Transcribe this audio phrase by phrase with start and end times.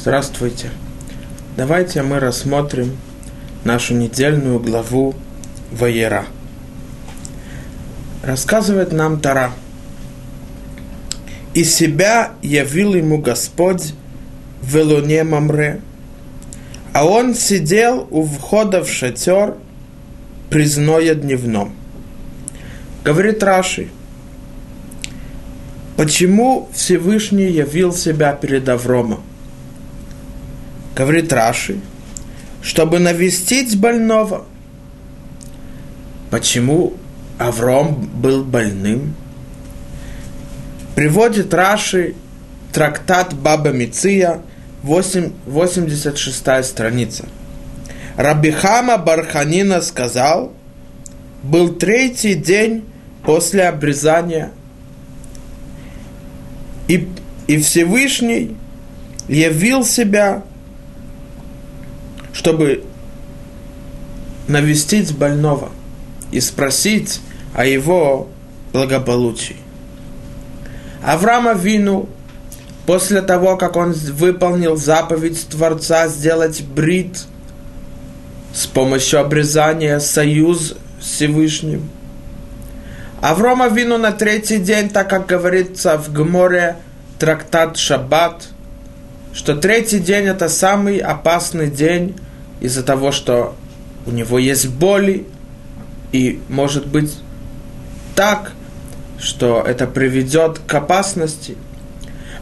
[0.00, 0.70] Здравствуйте.
[1.56, 2.96] Давайте мы рассмотрим
[3.64, 5.16] нашу недельную главу
[5.72, 6.26] Ваера.
[8.22, 9.50] Рассказывает нам Тара.
[11.52, 13.92] «И себя явил ему Господь
[14.62, 15.80] в Илуне Мамре,
[16.92, 19.56] а он сидел у входа в шатер
[20.48, 21.74] при зное дневном».
[23.02, 23.88] Говорит Раши,
[25.96, 29.24] почему Всевышний явил себя перед Авромом?
[30.98, 31.78] Говорит Раши,
[32.60, 34.46] чтобы навестить больного.
[36.28, 36.94] Почему
[37.38, 39.14] Авром был больным?
[40.96, 42.16] Приводит Раши
[42.72, 44.40] трактат Баба Миция,
[44.82, 47.26] 8, 86 страница.
[48.16, 50.52] Рабихама Барханина сказал,
[51.44, 52.84] был третий день
[53.22, 54.50] после обрезания,
[56.88, 57.08] и,
[57.46, 58.56] и Всевышний
[59.28, 60.42] явил себя
[62.38, 62.84] чтобы
[64.46, 65.70] навестить больного
[66.30, 67.20] и спросить
[67.52, 68.28] о его
[68.72, 69.56] благополучии.
[71.04, 72.08] Авраама Вину,
[72.86, 77.24] после того, как он выполнил заповедь Творца сделать брит
[78.54, 81.90] с помощью обрезания союз с Всевышним,
[83.20, 86.76] Аврома Вину на третий день, так как говорится в Гморе
[87.18, 88.46] трактат Шаббат,
[89.34, 92.14] что третий день это самый опасный день
[92.60, 93.54] из-за того, что
[94.06, 95.26] у него есть боли,
[96.12, 97.18] и может быть
[98.14, 98.52] так,
[99.18, 101.56] что это приведет к опасности.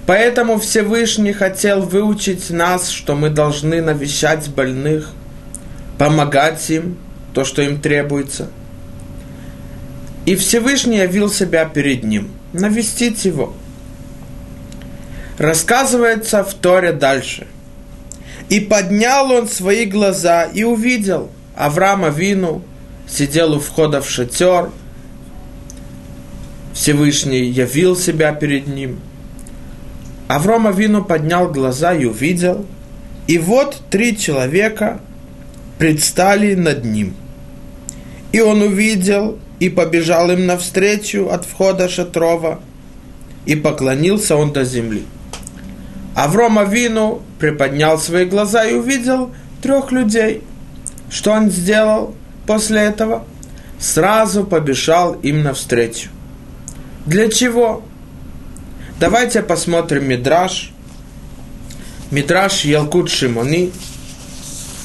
[0.06, 5.10] Поэтому Всевышний хотел выучить нас, что мы должны навещать больных,
[5.98, 6.96] помогать им,
[7.34, 8.48] то, что им требуется.
[10.26, 13.54] И Всевышний явил себя перед ним, навестить его.
[15.38, 17.46] Рассказывается в Торе дальше–
[18.48, 22.62] и поднял он свои глаза и увидел Авраама Вину,
[23.08, 24.70] сидел у входа в шатер,
[26.72, 29.00] Всевышний явил себя перед ним.
[30.28, 32.66] Авраама Вину поднял глаза и увидел,
[33.26, 35.00] и вот три человека
[35.78, 37.14] предстали над ним.
[38.32, 42.60] И он увидел и побежал им навстречу от входа шатрова,
[43.46, 45.04] и поклонился он до земли.
[46.16, 50.42] Аврома Вину приподнял свои глаза и увидел трех людей.
[51.10, 52.14] Что он сделал
[52.46, 53.26] после этого?
[53.78, 56.08] Сразу побежал им навстречу.
[57.04, 57.82] Для чего?
[58.98, 60.72] Давайте посмотрим Мидраш.
[62.10, 63.70] Мидраш Ялкут Шимони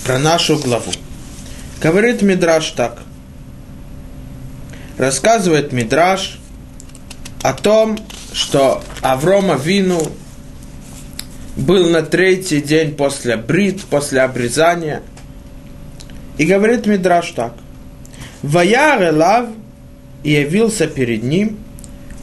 [0.04, 0.92] про нашу главу.
[1.82, 3.04] Говорит Мидраш так.
[4.98, 6.40] Рассказывает Мидраш
[7.42, 7.98] о том,
[8.34, 10.12] что Аврома Вину
[11.62, 15.02] был на третий день после брит, после обрезания.
[16.38, 17.54] И говорит Мидраш так.
[18.42, 19.50] Ваяр Элав
[20.24, 21.58] и явился перед ним,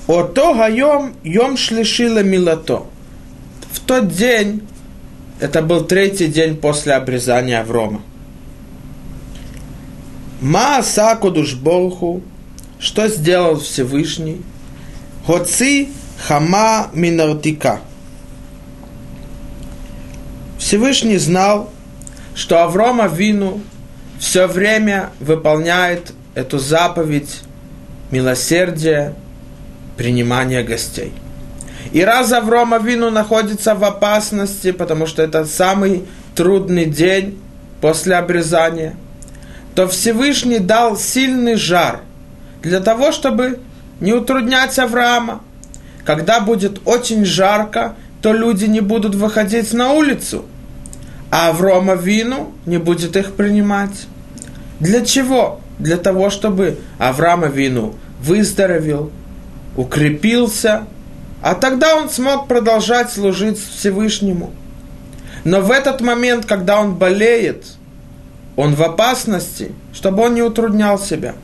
[0.06, 2.86] Ото гайом йом шлишила милато.
[3.70, 4.62] В тот день,
[5.38, 8.00] это был третий день после обрезания Аврома.
[10.40, 12.22] Ма Сакудуш Богу,
[12.78, 14.40] что сделал Всевышний?
[15.26, 15.88] Хоци
[16.26, 17.80] хама минартика–
[20.68, 21.70] Всевышний знал,
[22.34, 23.62] что Аврома Вину
[24.20, 27.40] все время выполняет эту заповедь
[28.10, 29.14] милосердия,
[29.96, 31.14] принимания гостей.
[31.92, 37.40] И раз Аврома Вину находится в опасности, потому что это самый трудный день
[37.80, 38.94] после обрезания,
[39.74, 42.02] то Всевышний дал сильный жар
[42.62, 43.60] для того, чтобы
[44.00, 45.40] не утруднять Авраама.
[46.04, 50.44] Когда будет очень жарко, то люди не будут выходить на улицу,
[51.30, 54.06] а Аврома Вину не будет их принимать.
[54.80, 55.60] Для чего?
[55.78, 59.12] Для того, чтобы Авраама Вину выздоровел,
[59.76, 60.86] укрепился,
[61.42, 64.52] а тогда он смог продолжать служить Всевышнему.
[65.44, 67.64] Но в этот момент, когда он болеет,
[68.56, 71.34] он в опасности, чтобы он не утруднял себя.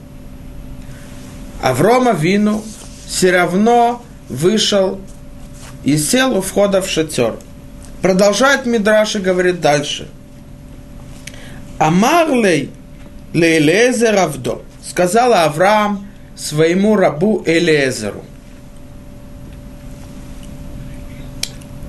[1.62, 2.62] Аврома Вину
[3.06, 5.00] все равно вышел
[5.84, 7.36] и сел у входа в шатер.
[8.04, 10.08] Продолжает Мидраш и говорит дальше.
[11.78, 12.68] Амарлей
[13.32, 16.06] Лейлезер Авдо, сказала Авраам
[16.36, 18.22] своему рабу Элезеру.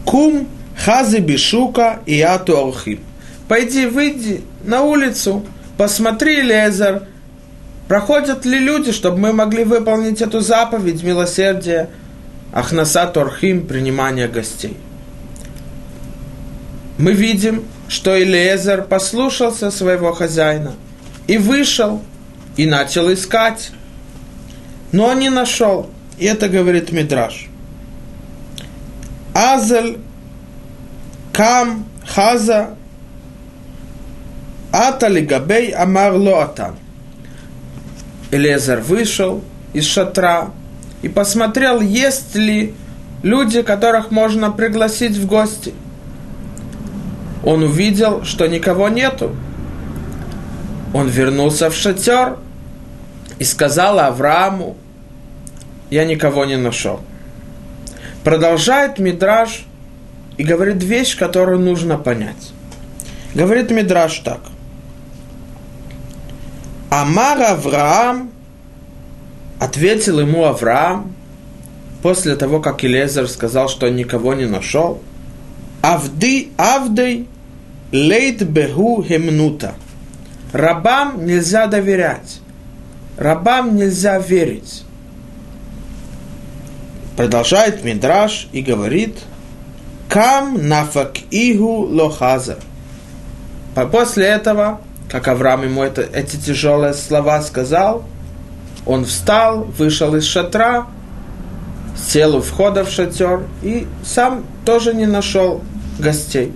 [0.05, 0.47] Кум
[0.77, 3.01] хази бишука и ату архим.
[3.49, 5.45] Пойди, выйди на улицу,
[5.77, 7.09] посмотри, Лезер,
[7.89, 11.89] проходят ли люди, чтобы мы могли выполнить эту заповедь милосердия–
[12.53, 14.77] Ахнаса Торхим, принимание гостей.
[16.97, 20.73] Мы видим, что Илиезер послушался своего хозяина
[21.27, 22.01] и вышел,
[22.57, 23.71] и начал искать.
[24.91, 25.89] Но он не нашел.
[26.17, 27.47] И это говорит Мидраш.
[29.33, 29.97] Азель,
[31.33, 32.75] Кам, Хаза,
[34.71, 36.75] Атали Габей, Амар Лоатан.
[38.31, 39.43] Элезер вышел
[39.73, 40.51] из шатра
[41.01, 42.73] и посмотрел, есть ли
[43.23, 45.73] люди, которых можно пригласить в гости.
[47.45, 49.35] Он увидел, что никого нету.
[50.93, 52.37] Он вернулся в шатер
[53.37, 54.75] и сказал Аврааму,
[55.91, 57.01] я никого не нашел.
[58.23, 59.65] Продолжает Мидраж
[60.37, 62.51] и говорит вещь, которую нужно понять.
[63.35, 64.39] Говорит Мидраж так.
[66.89, 68.31] Амар Авраам,
[69.59, 71.13] ответил ему Авраам,
[72.01, 75.01] после того, как Илезер сказал, что никого не нашел,
[75.81, 77.27] Авды, Авдей,
[77.91, 79.75] лейт бегу хемнута.
[80.51, 82.39] Рабам нельзя доверять.
[83.17, 84.83] Рабам нельзя верить.
[87.17, 89.17] Продолжает Мидраш и говорит,
[90.09, 92.59] Кам нафак игу лохаза.
[93.91, 94.79] После этого,
[95.09, 98.03] как Авраам ему это, эти тяжелые слова сказал,
[98.85, 100.87] он встал, вышел из шатра,
[101.97, 105.61] сел у входа в шатер и сам тоже не нашел
[105.99, 106.53] гостей.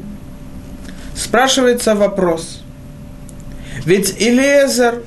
[1.20, 2.62] Спрашивается вопрос.
[3.86, 5.04] Ведь Илиезер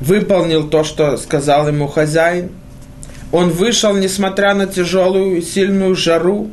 [0.00, 2.50] выполнил то, что сказал ему хозяин–
[3.32, 6.50] он вышел, несмотря на тяжелую и сильную жару,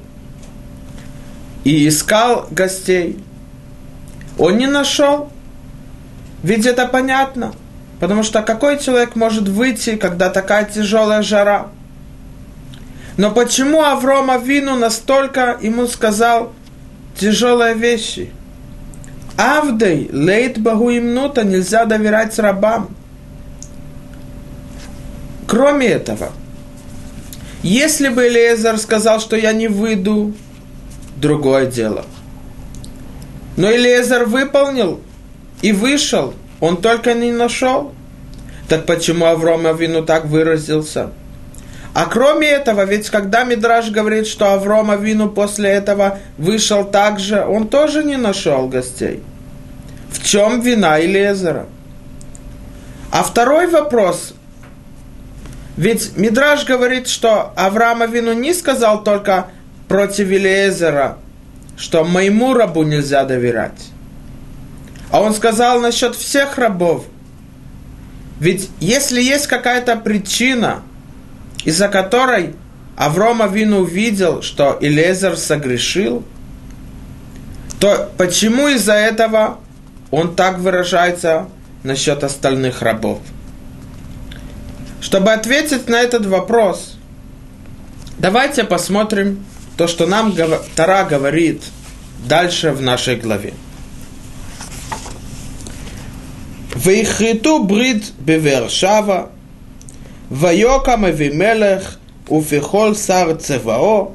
[1.66, 3.20] и искал гостей.
[4.38, 5.30] Он не нашел.
[6.42, 7.54] Ведь это понятно.
[8.00, 11.68] Потому что какой человек может выйти, когда такая тяжелая жара?
[13.18, 16.54] Но почему Аврома Вину настолько ему сказал
[17.20, 18.32] тяжелые вещи?
[19.38, 22.90] Авдей, лейт Богу имнута, нельзя доверять рабам.
[25.48, 26.32] Кроме этого,
[27.64, 30.34] если бы Элиезер сказал, что я не выйду,
[31.18, 32.06] другое дело.
[33.58, 35.02] Но Элиезер выполнил
[35.62, 37.94] и вышел, он только не нашел.
[38.68, 41.12] Так почему Авром Авину так выразился?
[41.94, 47.44] А кроме этого, ведь когда Мидраш говорит, что Авром Авину после этого вышел так же,
[47.44, 49.24] он тоже не нашел гостей.
[50.12, 51.66] В чем вина Илезера?
[53.12, 54.34] А второй вопрос,
[55.78, 59.48] ведь Мидраж говорит, что Авраам Авину не сказал только
[59.88, 61.18] против Илиезера,
[61.76, 63.90] что моему рабу нельзя доверять.
[65.10, 67.06] А он сказал насчет всех рабов.
[68.40, 70.84] Ведь если есть какая-то причина,
[71.64, 72.56] из-за которой
[72.96, 76.24] Аврома Вину увидел, что Илезер согрешил,
[77.80, 79.60] то почему из-за этого
[80.12, 81.48] он так выражается
[81.84, 83.20] насчет остальных рабов?
[85.02, 86.98] Чтобы ответить на этот вопрос,
[88.18, 89.46] давайте посмотрим
[89.78, 90.36] то, что нам
[90.76, 91.64] Тара говорит
[92.28, 93.54] дальше в нашей главе.
[96.76, 99.32] Вейхиту брит бевершава
[100.30, 104.14] Вайокам Эвимелех, Уфихол Сар Цевао,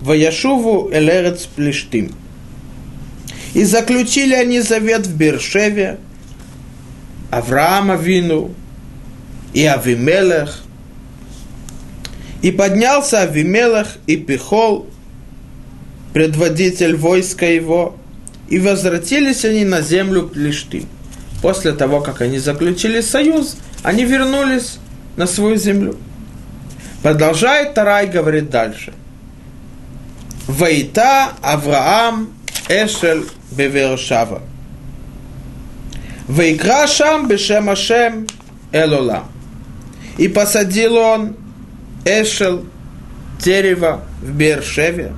[0.00, 2.12] Ваяшуву Элерец Плештим.
[3.54, 5.98] И заключили они завет в Бершеве,
[7.30, 8.50] Авраама Вину
[9.54, 10.62] и Авимелех.
[12.42, 14.86] И поднялся Авимелех и Пихол,
[16.12, 17.96] предводитель войска его,
[18.48, 20.86] и возвратились они на землю Плештим.
[21.40, 24.78] После того, как они заключили союз, они вернулись
[25.16, 25.96] на свою землю.
[27.02, 28.92] Продолжает Тарай, говорит дальше.
[30.48, 32.28] Вейта Авраам
[32.68, 34.42] Эшель Бевершава.
[36.28, 38.26] Вейкра Шам Бешем Ашем
[38.72, 39.28] Элолам.
[40.18, 41.36] И посадил он
[42.04, 42.64] Эшел,
[43.40, 45.12] дерево в Бершеве,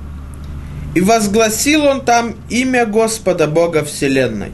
[0.95, 4.51] и возгласил он там имя Господа Бога Вселенной.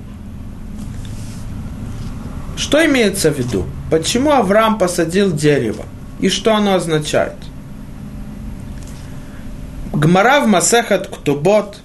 [2.58, 3.66] Что имеется в виду?
[3.90, 5.86] Почему Авраам посадил дерево?
[6.20, 7.36] И что оно означает?
[9.94, 11.80] Гмара в Масехат Ктубот,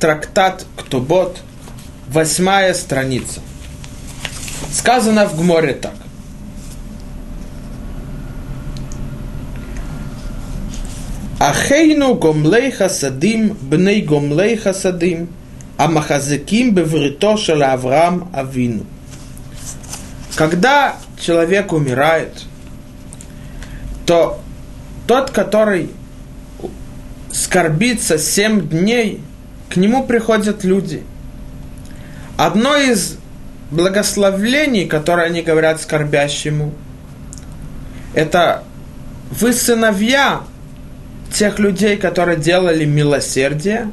[0.00, 1.40] трактат Ктубот,
[2.08, 3.40] восьмая страница.
[4.72, 5.94] Сказано в Гморе так.
[11.38, 15.28] Ахейну гомлей хасадим, бней гомлей хасадим,
[15.76, 18.86] амахазеким беврито шел Авраам Авину.
[20.36, 22.42] Когда человек умирает,
[24.04, 24.40] то
[25.06, 25.90] тот, который
[27.32, 29.22] скорбится семь дней,
[29.70, 31.02] к нему приходят люди.
[32.36, 33.16] Одно из
[33.70, 36.72] благословлений, которые они говорят скорбящему,
[38.14, 38.62] это
[39.30, 40.42] вы сыновья
[41.32, 43.90] тех людей, которые делали милосердие,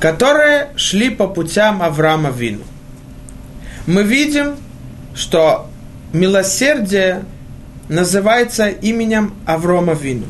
[0.00, 2.64] которые шли по путям Авраама Вину.
[3.86, 4.56] Мы видим,
[5.14, 5.68] что
[6.12, 7.24] милосердие
[7.88, 10.26] называется именем Аврома Вину.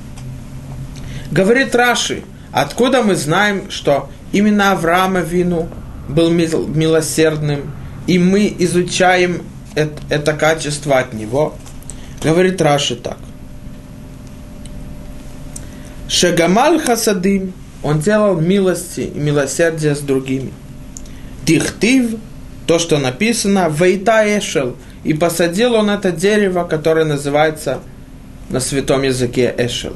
[1.31, 2.23] Говорит Раши,
[2.53, 5.69] откуда мы знаем, что именно Авраама Вину
[6.09, 7.73] был милосердным,
[8.07, 9.43] и мы изучаем
[9.75, 11.55] это, качество от него.
[12.23, 13.19] Говорит Раши так.
[16.09, 20.53] Шагамаль Хасадим, он делал милости и милосердие с другими.
[21.45, 22.17] Тихтив,
[22.67, 27.81] то, что написано, Вейта Эшел, и посадил он это дерево, которое называется
[28.49, 29.95] на святом языке Эшел.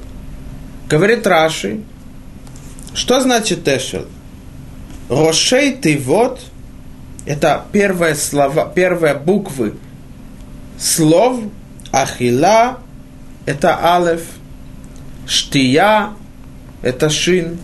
[0.89, 1.81] Говорит Раши,
[2.95, 4.07] что значит Эшел?
[5.09, 6.41] Рошей ты вот,
[7.27, 9.75] это первые слова, первые буквы
[10.79, 11.41] слов,
[11.91, 12.79] Ахила,
[13.47, 14.23] это Алеф,
[15.27, 16.11] Штия,
[16.83, 17.59] это Шин,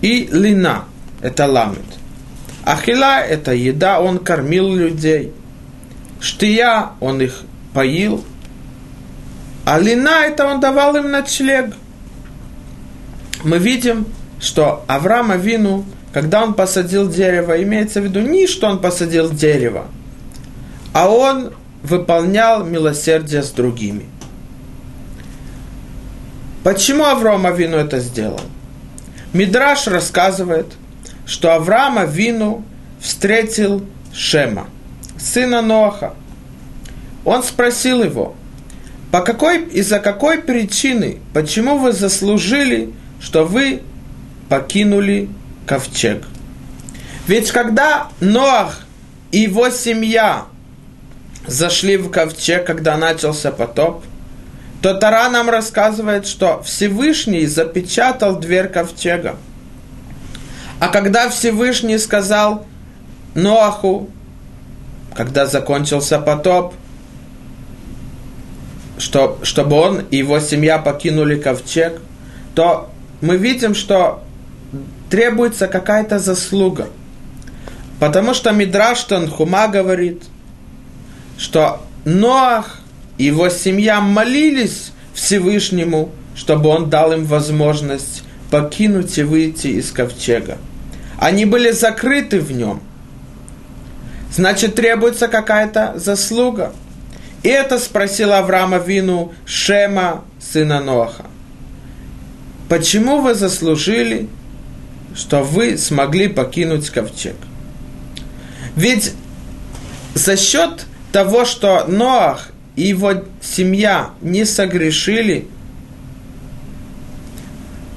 [0.00, 0.84] и Лина,
[1.20, 2.03] это Ламет.
[2.64, 5.32] Ахила– это еда, он кормил людей.
[6.20, 7.42] Штия– он их
[7.74, 8.24] поил.
[9.66, 11.74] А лина– это он давал им ночлег.
[13.44, 14.06] Мы видим,
[14.40, 19.86] что Авраам Авину, когда он посадил дерево, имеется в виду не что он посадил дерево,
[20.94, 21.52] а он
[21.82, 24.06] выполнял милосердие с другими.
[26.62, 28.40] Почему Авраам Авину это сделал?
[29.34, 30.66] Мидраш рассказывает–
[31.26, 32.64] что Авраама Вину
[33.00, 34.68] встретил Шема,
[35.18, 36.14] сына Ноаха.
[37.24, 38.34] Он спросил его,
[39.10, 43.82] по какой, из-за какой причины, почему вы заслужили, что вы
[44.48, 45.28] покинули
[45.66, 46.24] ковчег?
[47.26, 48.80] Ведь когда Ноах
[49.32, 50.44] и его семья
[51.46, 54.04] зашли в ковчег, когда начался потоп,
[54.82, 59.36] то Тара нам рассказывает, что Всевышний запечатал дверь ковчега–
[60.84, 62.66] а когда Всевышний сказал
[63.34, 64.10] Ноаху,
[65.16, 66.74] когда закончился потоп,
[68.98, 72.02] что, чтобы он и его семья покинули ковчег,
[72.54, 72.90] то
[73.22, 74.24] мы видим, что
[75.08, 76.88] требуется какая-то заслуга.
[77.98, 80.24] Потому что Мидраш Танхума говорит,
[81.38, 82.80] что Ноах
[83.16, 90.58] и его семья молились Всевышнему, чтобы он дал им возможность покинуть и выйти из ковчега.
[91.18, 92.80] Они были закрыты в нем.
[94.32, 96.72] Значит, требуется какая-то заслуга.
[97.42, 101.26] И это спросил Авраама Вину Шема, сына Ноаха.
[102.68, 104.28] Почему вы заслужили,
[105.14, 107.36] что вы смогли покинуть ковчег?
[108.74, 109.12] Ведь
[110.14, 115.46] за счет того, что Ноах и его семья не согрешили,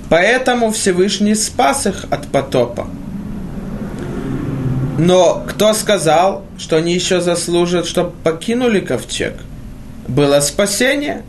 [0.10, 2.88] поэтому Всевышний спас их от потопа.
[4.98, 9.36] Но кто сказал, что они еще заслужат, чтобы покинули ковчег?
[10.08, 11.24] Было спасение,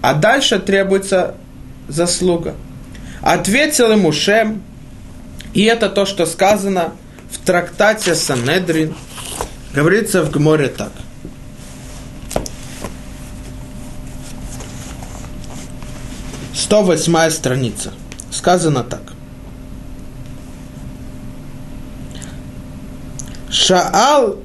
[0.00, 1.34] а дальше требуется
[1.88, 2.54] заслуга.
[3.20, 4.62] Ответил ему Шем,
[5.52, 6.92] и это то, что сказано
[7.30, 8.94] в трактате Санедрин,
[9.74, 10.92] говорится в Гморе так.
[16.54, 17.92] Сто восьмая страница.
[18.30, 19.17] Сказано так.
[23.58, 24.38] Шаал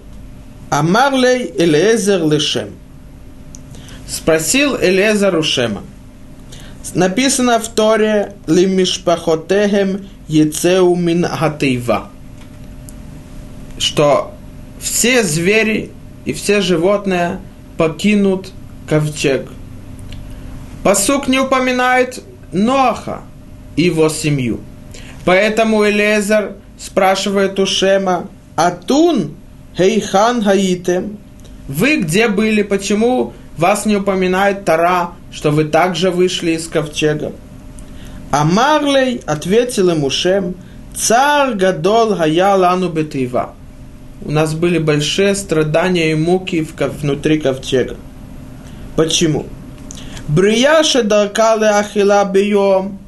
[0.71, 2.71] Амарлей Элезер Лешем.
[4.07, 5.83] Спросил Элезер Ушема.
[6.95, 12.09] Написано в Торе Лимишпахотехем Ецеу Мин Хатейва.
[13.77, 14.33] Что
[14.81, 15.91] все звери
[16.25, 17.39] и все животные
[17.77, 18.51] покинут
[18.89, 19.47] ковчег.
[20.83, 23.21] Посук не упоминает Ноаха
[23.75, 24.61] и его семью.
[25.23, 29.35] Поэтому Элезер спрашивает у Шема, Атун
[29.77, 31.17] хейхан хаитем.
[31.67, 32.61] Вы где были?
[32.61, 37.31] Почему вас не упоминает Тара, что вы также вышли из ковчега?
[38.31, 40.55] А Марлей ответил ему Шем,
[40.95, 43.53] царь Гадол Хая Лану Бетива.
[44.21, 46.67] У нас были большие страдания и муки
[47.01, 47.95] внутри ковчега.
[48.95, 49.45] Почему?
[50.27, 52.99] Брияша даркале ахила бьем.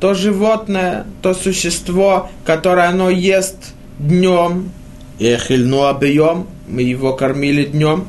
[0.00, 4.70] То животное, то существо, которое оно ест днем,
[5.18, 8.06] эхильну объем, мы его кормили днем.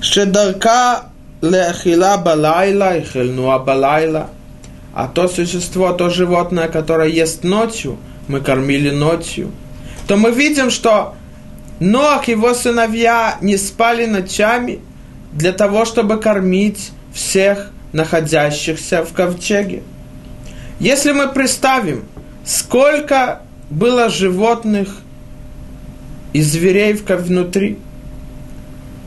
[0.00, 1.04] Шедарка
[1.40, 4.30] леахила балайла, эхильну балайла.
[4.94, 7.96] а то существо, то животное, которое ест ночью,
[8.28, 9.50] мы кормили ночью,
[10.06, 11.14] то мы видим, что
[11.82, 14.78] Ноах и его сыновья не спали ночами
[15.32, 19.82] для того, чтобы кормить всех находящихся в ковчеге.
[20.78, 22.04] Если мы представим,
[22.44, 23.42] сколько
[23.72, 24.98] было животных
[26.32, 27.78] и зверей внутри,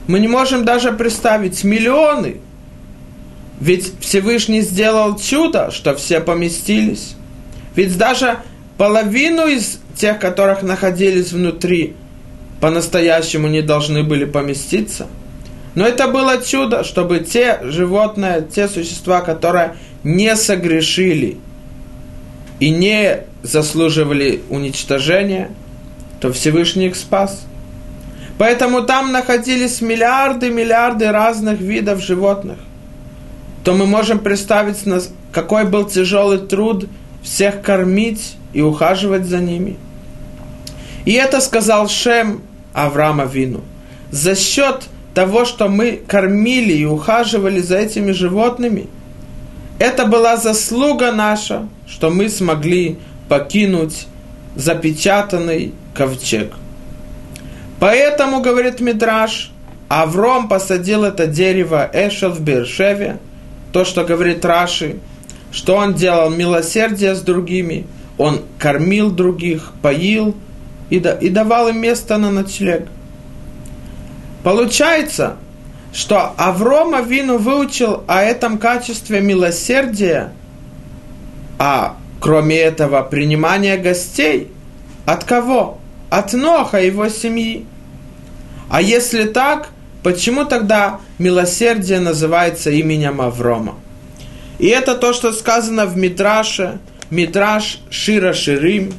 [0.07, 2.37] мы не можем даже представить миллионы.
[3.59, 7.15] Ведь Всевышний сделал чудо, что все поместились.
[7.75, 8.39] Ведь даже
[8.77, 11.95] половину из тех, которых находились внутри,
[12.59, 15.07] по-настоящему не должны были поместиться.
[15.75, 21.37] Но это было чудо, чтобы те животные, те существа, которые не согрешили
[22.59, 25.51] и не заслуживали уничтожения,
[26.19, 27.45] то Всевышний их спас–
[28.37, 32.57] Поэтому там находились миллиарды, миллиарды разных видов животных.
[33.63, 34.83] То мы можем представить,
[35.31, 36.87] какой был тяжелый труд
[37.23, 39.77] всех кормить и ухаживать за ними.
[41.05, 42.41] И это сказал Шем
[42.73, 43.61] Авраама Вину.
[44.11, 44.83] За счет
[45.13, 48.87] того, что мы кормили и ухаживали за этими животными,
[49.79, 54.07] это была заслуга наша, что мы смогли покинуть
[54.55, 56.53] запечатанный ковчег–
[57.79, 59.51] Поэтому, говорит Мидраш,
[59.89, 63.19] Авром посадил это дерево Эшел в Бершеве,
[63.71, 64.97] то, что говорит Раши,
[65.51, 67.85] что он делал милосердие с другими,
[68.17, 70.35] он кормил других, поил
[70.89, 72.87] и, и давал им место на ночлег.
[74.43, 75.35] Получается,
[75.95, 80.33] что Аврома Вину выучил о этом качестве милосердия,
[81.57, 84.49] а кроме этого принимания гостей,
[85.05, 85.79] от кого?
[86.09, 87.65] От Ноха и его семьи.
[88.69, 89.69] А если так,
[90.03, 93.75] почему тогда милосердие называется именем Аврома?
[94.59, 98.93] И это то, что сказано в Мидраше, Мидраш Шира Ширим,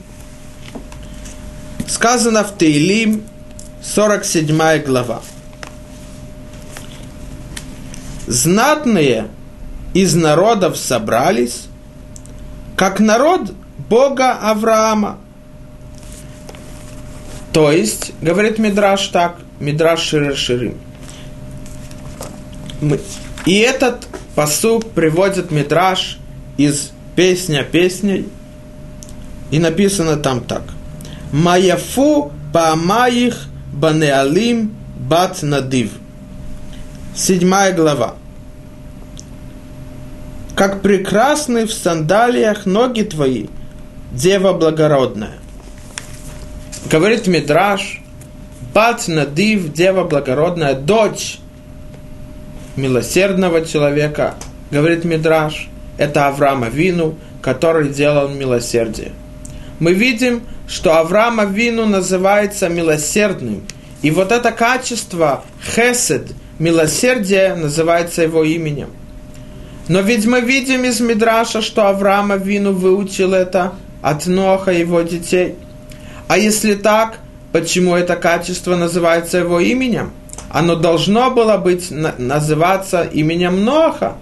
[1.86, 3.22] сказано в Тейлим,
[3.82, 5.20] 47 глава.
[8.26, 9.28] Знатные
[9.94, 11.66] из народов собрались,
[12.76, 13.52] как народ
[13.88, 15.18] Бога Авраама.
[17.52, 20.74] То есть, говорит Мидраш так, Мидраш Широширим.
[23.46, 26.18] И этот посук приводит Мидраш
[26.56, 28.28] из песня песней.
[29.50, 30.62] И написано там так.
[31.32, 35.92] Маяфу паамаих банеалим бат надив.
[37.16, 38.16] Седьмая глава.
[40.54, 43.46] Как прекрасны в сандалиях ноги твои,
[44.12, 45.38] дева благородная.
[46.90, 48.02] Говорит Мидраш,
[48.74, 51.38] Бат Надив, дева благородная, дочь
[52.76, 54.34] милосердного человека,
[54.70, 59.12] говорит Мидраш, это Авраама Вину, который делал милосердие.
[59.78, 63.62] Мы видим, что Авраама Вину называется милосердным.
[64.02, 68.88] И вот это качество, хесед, милосердие, называется его именем.
[69.88, 75.54] Но ведь мы видим из Мидраша, что Авраама Вину выучил это от Ноха его детей.
[76.28, 77.18] А если так,
[77.52, 80.10] почему это качество называется его именем.
[80.50, 84.16] Оно должно было быть называться именем Ноха.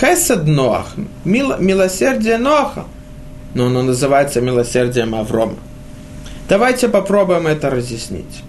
[0.00, 2.84] Хесед Ноах, мил, милосердие Ноха.
[3.54, 5.56] Но оно называется милосердием Аврома.
[6.48, 8.42] Давайте попробуем это разъяснить.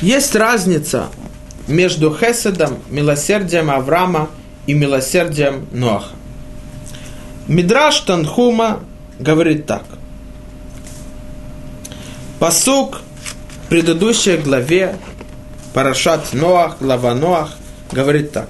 [0.00, 1.08] Есть разница
[1.66, 4.30] между Хеседом, милосердием Авраама
[4.66, 6.14] и милосердием Ноаха.
[7.48, 8.80] Мидраш Танхума
[9.18, 9.82] говорит так.
[12.38, 13.00] Посук
[13.64, 14.96] в предыдущей главе
[15.74, 17.56] Парашат Ноах, глава Ноах,
[17.90, 18.48] говорит так.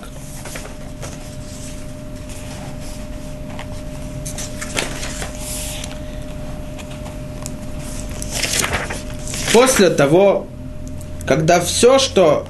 [9.54, 10.46] После того,
[11.29, 12.47] когда все, что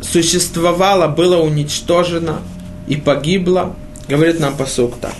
[0.00, 2.40] существовало, было уничтожено
[2.86, 3.74] и погибло,
[4.08, 5.14] говорит нам посук так.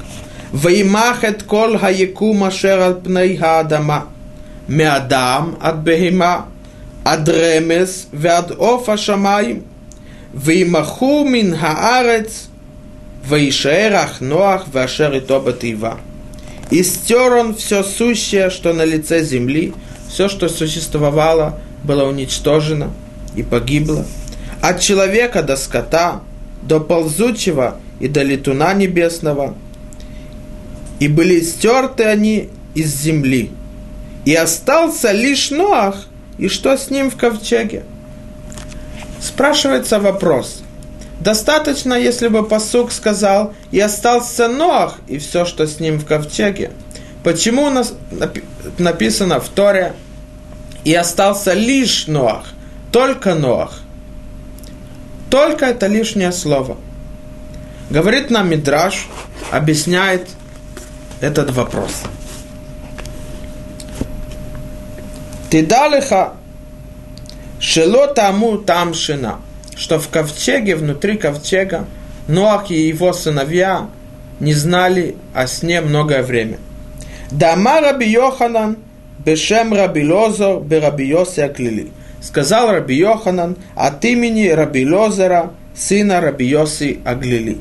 [0.53, 4.07] Ваймах эт кол хаеку машер аль пней гадама,
[4.69, 6.47] меадам ад бехима,
[7.05, 9.63] ад ремес вяд офа шамай,
[10.33, 12.51] веймаху мин хаарец,
[13.29, 15.57] вейшер ноах вашер и тоба
[16.71, 19.75] И стер он все сущее, что на лице земли,
[20.09, 22.91] все, что существовало– было уничтожено
[23.35, 24.05] и погибло.
[24.61, 26.21] От человека до скота,
[26.63, 29.55] до ползучего и до летуна небесного.
[30.99, 33.51] И были стерты они из земли.
[34.25, 36.07] И остался лишь Ноах,
[36.39, 37.85] и что с ним в ковчеге?
[39.21, 40.63] Спрашивается вопрос,
[41.21, 46.71] Достаточно, если бы посук сказал, и остался Ноах, и все, что с ним в ковчеге.
[47.23, 47.93] Почему у нас
[48.79, 49.93] написано в Торе,
[50.85, 52.47] и остался лишь Ноах,
[52.93, 53.81] только Ноах.
[55.29, 56.77] Только это лишнее слово.
[57.91, 59.09] Говорит нам Мидраш,
[59.51, 60.29] объясняет
[61.21, 62.03] этот вопрос.
[65.51, 66.35] Тидалиха
[67.59, 69.41] шело таму там шина,
[69.77, 71.87] что в ковчеге, внутри ковчега,
[72.29, 73.89] Ноах и его сыновья
[74.39, 76.59] не знали о сне многое время.
[77.31, 78.79] Дама Раби Йоханан–
[79.25, 81.93] Бешем Раби Лозор Раби Йоси Аклили.
[82.23, 87.59] Сказал Раби Йоханан от имени Раби Лозера, сына Раби Йоси Аглили.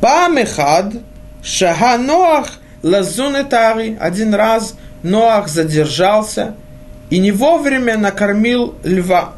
[0.00, 0.94] Памехад
[1.42, 3.96] Шаха Ноах Лазун Этари.
[4.00, 6.54] Один раз Ноах задержался
[7.10, 9.32] и не вовремя накормил льва.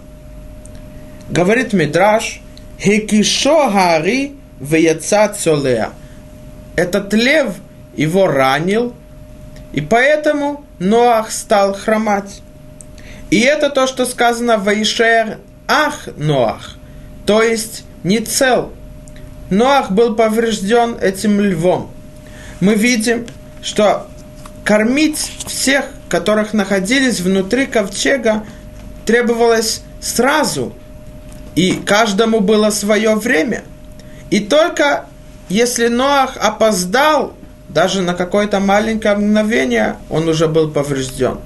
[1.30, 2.42] Говорит Мидраш,
[2.78, 5.90] Хекишо Хари Веяца Цолея.
[6.76, 7.54] Этот лев
[7.96, 8.94] его ранил,
[9.72, 12.40] и поэтому Ноах стал хромать.
[13.30, 16.76] И это то, что сказано в Ишер Ах Ноах,
[17.26, 18.72] то есть не цел.
[19.50, 21.90] Ноах был поврежден этим львом.
[22.60, 23.26] Мы видим,
[23.62, 24.06] что
[24.64, 28.44] кормить всех, которых находились внутри ковчега,
[29.06, 30.74] требовалось сразу,
[31.54, 33.64] и каждому было свое время.
[34.30, 35.06] И только
[35.48, 37.34] если Ноах опоздал
[37.74, 41.40] даже на какое-то маленькое мгновение он уже был поврежден.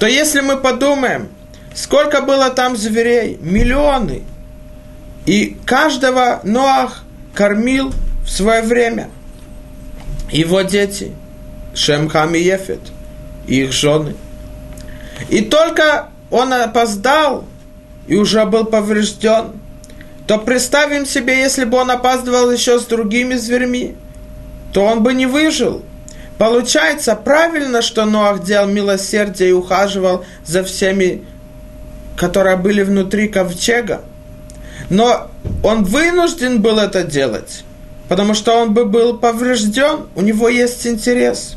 [0.00, 1.28] То если мы подумаем,
[1.72, 4.22] сколько было там зверей, миллионы,
[5.24, 7.92] и каждого Ноах кормил
[8.24, 9.10] в свое время.
[10.32, 11.12] Его дети,
[11.74, 12.80] Шем, Хам и Ефет,
[13.46, 14.16] и их жены.
[15.28, 17.44] И только он опоздал
[18.08, 19.52] и уже был поврежден,
[20.26, 23.94] то представим себе, если бы он опаздывал еще с другими зверьми,
[24.72, 25.82] то он бы не выжил.
[26.38, 31.24] Получается правильно, что Ноах делал милосердие и ухаживал за всеми,
[32.16, 34.02] которые были внутри ковчега.
[34.90, 35.30] Но
[35.62, 37.64] он вынужден был это делать,
[38.08, 41.54] потому что он бы был поврежден, у него есть интерес.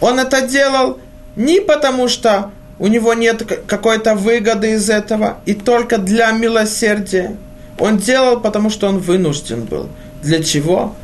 [0.00, 0.98] Он это делал
[1.36, 7.36] не потому, что у него нет какой-то выгоды из этого, и только для милосердия.
[7.78, 9.88] Он делал, потому что он вынужден был.
[10.22, 10.94] Для чего?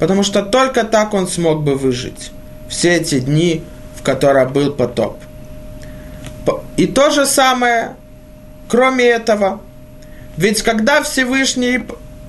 [0.00, 2.32] Потому что только так он смог бы выжить.
[2.68, 3.62] Все эти дни,
[3.96, 5.18] в которые был потоп.
[6.76, 7.96] И то же самое,
[8.66, 9.60] кроме этого,
[10.38, 11.80] ведь когда Всевышний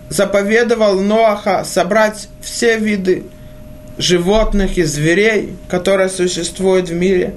[0.10, 3.24] заповедовал Ноаха собрать все виды
[3.98, 7.36] животных и зверей, которые существуют в мире,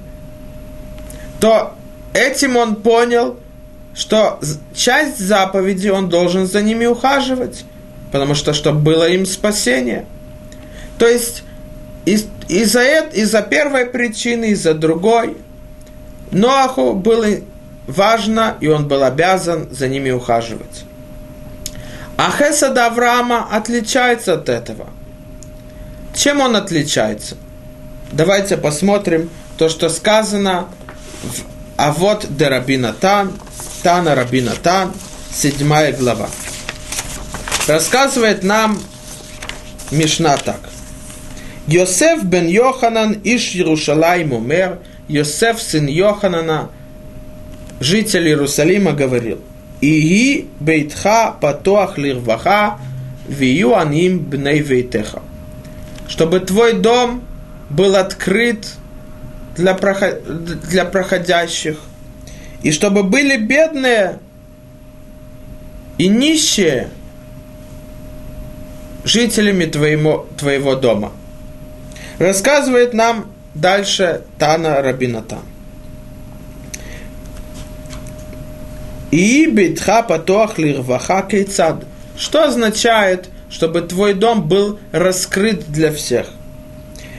[1.38, 1.74] то
[2.12, 3.38] этим он понял,
[3.94, 4.40] что
[4.74, 7.64] часть заповеди он должен за ними ухаживать,
[8.10, 10.06] потому что чтобы было им спасение–
[11.04, 11.42] то есть
[12.06, 15.36] из, из-за, из-за первой причины, из-за другой,
[16.30, 17.26] Ноаху было
[17.86, 20.86] важно, и он был обязан за ними ухаживать.
[22.16, 24.88] А Хесад Авраама отличается от этого.
[26.14, 27.36] Чем он отличается?
[28.10, 30.68] Давайте посмотрим то, что сказано
[31.22, 31.42] в
[31.76, 33.34] а вот де Рабинатан,
[33.82, 34.94] Тана Рабинатан,
[35.30, 36.30] седьмая глава.
[37.68, 38.80] Рассказывает нам
[39.90, 40.60] Мишна так.
[41.68, 46.68] Йосеф бен Йоханан Иш Иерушалаим умер, Йосеф сын Йоханана,
[47.80, 49.38] житель Иерусалима, говорил,
[49.80, 52.78] Иги бейтха патуах лирваха,
[53.26, 55.22] вию аним бней вейтеха.
[56.06, 57.24] Чтобы твой дом
[57.70, 58.66] был открыт
[59.56, 60.22] для, проход...
[60.68, 61.78] для проходящих,
[62.62, 64.18] и чтобы были бедные
[65.96, 66.90] и нищие
[69.04, 71.12] жителями твоему, твоего дома–
[72.18, 75.42] Рассказывает нам дальше Тана Рабинатан.
[79.10, 81.84] И битха патох лирваха кейцад.
[82.16, 86.26] Что означает, чтобы твой дом был раскрыт для всех?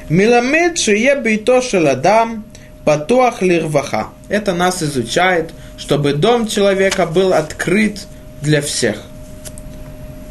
[0.09, 2.45] Миламед шие бейто шеладам
[2.83, 4.09] патуах лирваха.
[4.29, 8.01] Это нас изучает, чтобы дом человека был открыт
[8.41, 9.01] для всех.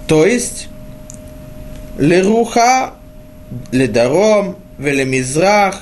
[0.06, 0.68] То есть,
[1.98, 2.94] лируха
[3.72, 5.80] ледаром, велемизрах,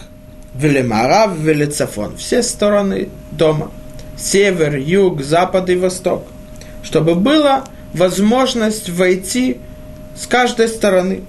[0.55, 2.17] велемарав, велецафон.
[2.17, 3.71] Все стороны дома.
[4.17, 6.25] Север, юг, запад и восток.
[6.83, 9.59] Чтобы была возможность войти
[10.17, 11.23] с каждой стороны.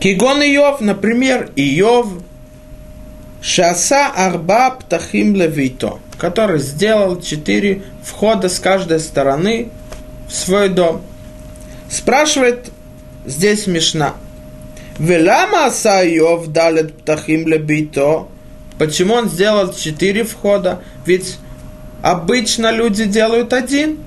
[0.00, 2.06] Кигон Иов, например, Иов,
[3.40, 9.68] Шаса Арба Птахим Левито, который сделал четыре входа с каждой стороны
[10.28, 11.02] в свой дом.
[11.90, 12.70] Спрашивает
[13.28, 14.14] здесь Мишна.
[14.98, 18.26] Велама аса Иов далет птахим лебито.
[18.78, 20.82] Почему он сделал четыре входа?
[21.06, 21.38] Ведь
[22.02, 23.98] обычно люди делают один.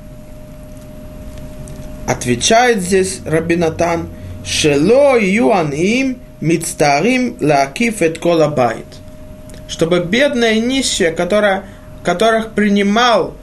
[2.08, 4.10] Отвечает здесь Рабинатан,
[4.44, 8.86] Шело юан им мицтарим лакиф эт колабайт.
[9.68, 11.66] Чтобы бедная нищая, которая,
[12.04, 13.36] которых принимал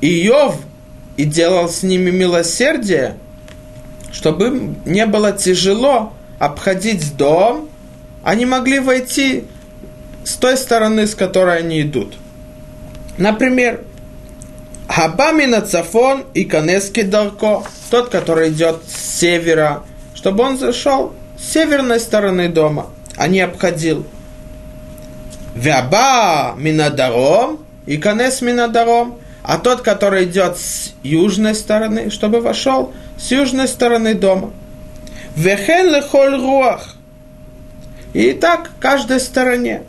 [0.00, 0.58] Иов
[1.16, 3.16] и делал с ними милосердие,
[4.12, 7.68] чтобы не было тяжело обходить дом,
[8.22, 9.44] они могли войти
[10.24, 12.16] с той стороны, с которой они идут.
[13.18, 13.80] Например,
[14.88, 19.82] Хабами на Цафон и Канески Дарко, тот, который идет с севера,
[20.14, 24.06] чтобы он зашел с северной стороны дома, а не обходил.
[25.54, 29.16] Вяба Минадаром и Канес Минадаром,
[29.46, 34.50] а тот, который идет с южной стороны, чтобы вошел с южной стороны дома.
[35.36, 36.96] Вехен лехоль руах.
[38.12, 39.82] И так каждой стороне.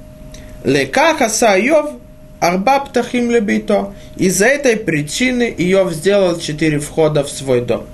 [0.64, 1.94] Лекаха Сайов
[2.40, 3.96] Арба птахим лебито.
[4.16, 7.88] Из-за этой причины Иов сделал четыре входа в свой дом.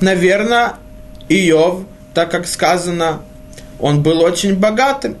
[0.00, 0.74] Наверное,
[1.28, 1.82] Иов,
[2.12, 3.20] так как сказано,
[3.78, 5.16] он был очень богатым,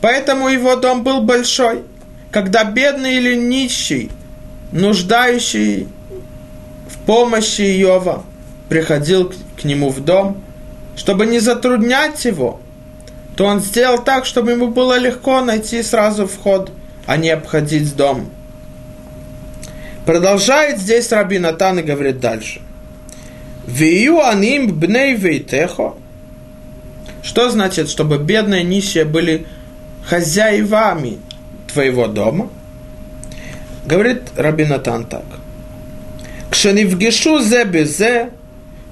[0.00, 1.82] поэтому его дом был большой.
[2.30, 4.12] Когда бедный или нищий,
[4.72, 5.88] нуждающий
[6.88, 8.24] в помощи Иова,
[8.68, 10.42] приходил к нему в дом,
[10.96, 12.60] чтобы не затруднять его,
[13.36, 16.72] то он сделал так, чтобы ему было легко найти сразу вход–
[17.08, 18.28] а не обходить дом.
[20.04, 22.60] Продолжает здесь Раби Натан и говорит дальше.
[23.66, 25.94] Вию аним бней вейтехо.
[27.22, 29.46] Что значит, чтобы бедные нищие были
[30.04, 31.18] хозяевами
[31.72, 32.50] твоего дома?
[33.88, 35.24] Говорит Раби Натан так.
[36.50, 38.30] Кшенивгешу зе безе,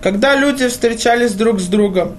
[0.01, 2.17] когда люди встречались друг с другом.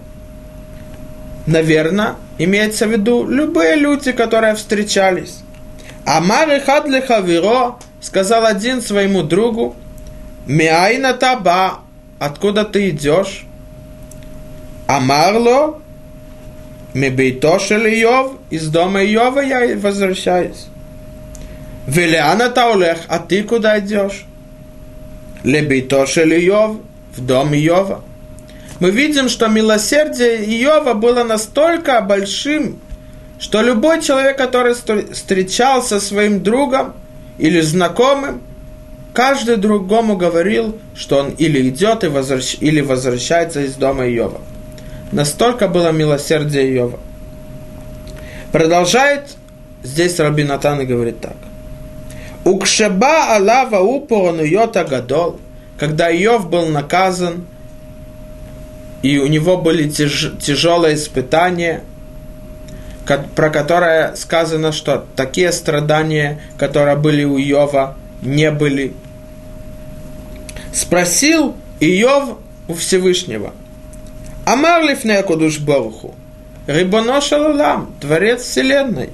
[1.48, 5.40] Наверное, имеется в виду любые люди, которые встречались.
[6.06, 9.76] Амар Ихад Лехавиро сказал один своему другу,
[10.46, 11.80] Миайна таба,
[12.20, 13.48] откуда ты идешь?
[14.86, 15.82] Амарло,
[16.94, 20.68] Мебейто Иов, из дома Иова я возвращаюсь.
[21.88, 24.26] Велиана Таулех, а ты куда идешь?
[25.44, 26.78] Лебейто Иов,
[27.16, 28.04] в дом Иова.
[28.80, 32.80] Мы видим, что милосердие Иова было настолько большим,
[33.40, 36.94] что любой человек, который встречался со своим другом
[37.38, 38.42] или знакомым,
[39.14, 42.58] каждый другому говорил, что он или идет и возвращ...
[42.60, 44.42] или возвращается из дома Иова.
[45.14, 47.00] Настолько было милосердие Иова.
[48.52, 49.38] Продолжает
[49.84, 51.47] здесь Раби Натан и говорит так.
[52.48, 53.80] Укшеба Алава
[54.44, 55.40] йота гадол,
[55.78, 57.46] когда Иов был наказан,
[59.02, 60.34] и у него были тяж...
[60.40, 61.84] тяжелые испытания–
[63.36, 68.94] про которое сказано, что такие страдания, которые были у Иова, не были.
[70.74, 73.54] Спросил Иов у Всевышнего.
[74.46, 76.16] Амар лифнея кудуш Боруху.
[76.68, 79.12] Рибоно шалалам, Творец Вселенной.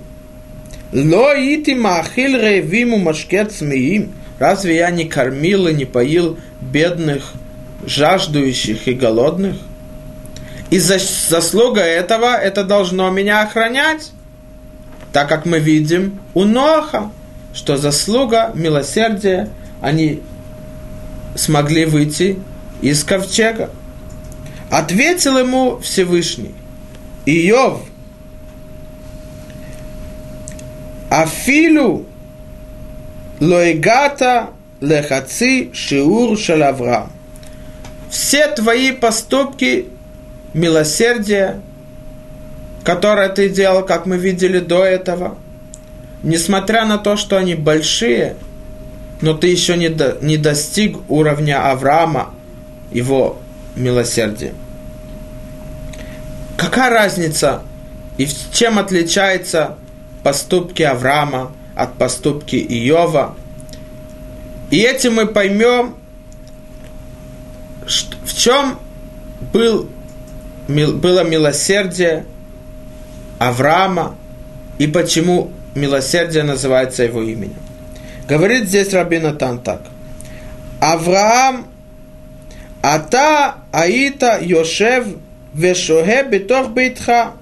[0.93, 4.13] Ло ити махил ревиму машкет смеим.
[4.37, 7.33] Разве я не кормил и не поил бедных,
[7.85, 9.55] жаждущих и голодных?
[10.69, 14.11] И за, заслуга этого это должно меня охранять.
[15.11, 17.11] Так как мы видим у Ноха,
[17.53, 19.49] что заслуга милосердия,
[19.81, 20.21] они
[21.35, 22.39] смогли выйти
[22.81, 23.71] из ковчега.
[24.69, 26.53] Ответил ему Всевышний.
[27.25, 27.83] Иов,
[31.13, 32.07] Афилу
[33.39, 34.49] лоигата
[34.81, 37.07] лехаци шиур шалавра.
[38.09, 39.89] Все твои поступки
[40.55, 41.61] милосердие,
[42.83, 45.37] которое ты делал, как мы видели до этого,
[46.23, 48.35] несмотря на то, что они большие,
[49.21, 52.33] но ты еще не, до, не достиг уровня Авраама,
[52.91, 53.37] его
[53.75, 54.53] милосердия.
[56.57, 57.61] Какая разница
[58.17, 59.77] и чем отличается
[60.23, 63.35] поступки Авраама от поступки Иова?
[64.71, 65.95] И этим мы поймем,
[67.85, 68.79] в чем
[69.51, 69.89] был
[70.67, 72.25] было милосердие
[73.39, 74.15] Авраама
[74.77, 77.55] и почему милосердие называется его именем.
[78.27, 79.81] Говорит здесь Рабин Атан так.
[80.79, 81.67] Авраам,
[82.81, 85.05] ата аита йошев
[85.53, 87.33] вешоге битох бейтха.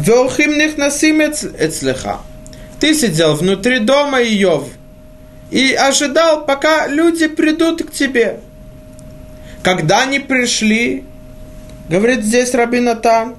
[0.00, 2.20] Велхим них насимец эцлеха.
[2.80, 4.68] Ты сидел внутри дома Иов
[5.50, 8.40] и ожидал, пока люди придут к тебе.
[9.62, 11.04] Когда они пришли,
[11.90, 13.36] говорит здесь Рабинатан,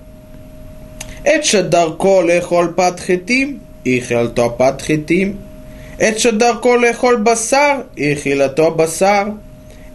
[1.24, 5.40] Эчедарко лехол патхитим, ихелто патхитим,
[5.98, 9.34] Эчедарко лехол басар, ихилато басар,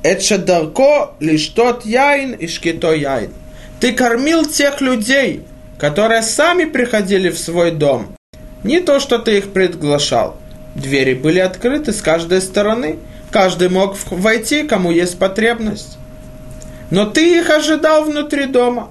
[0.03, 3.33] Эчедарко лиштот яин, ишкито яин.
[3.79, 5.45] Ты кормил тех людей–
[5.79, 8.17] которые сами приходили в свой дом.
[8.63, 10.37] Не то, что ты их приглашал.
[10.75, 12.99] Двери были открыты с каждой стороны.
[13.31, 15.99] Каждый мог войти, кому есть потребность.
[16.91, 18.91] Но ты их ожидал внутри дома.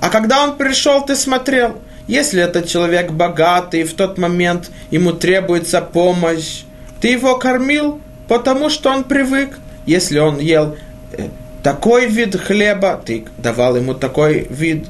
[0.00, 1.76] А когда он пришел, ты смотрел.
[2.06, 6.62] Если этот человек богатый, и в тот момент ему требуется помощь,
[7.00, 9.58] ты его кормил, потому что он привык.
[9.86, 10.76] Если он ел
[11.12, 11.28] э,
[11.62, 14.86] такой вид хлеба, ты давал ему такой вид.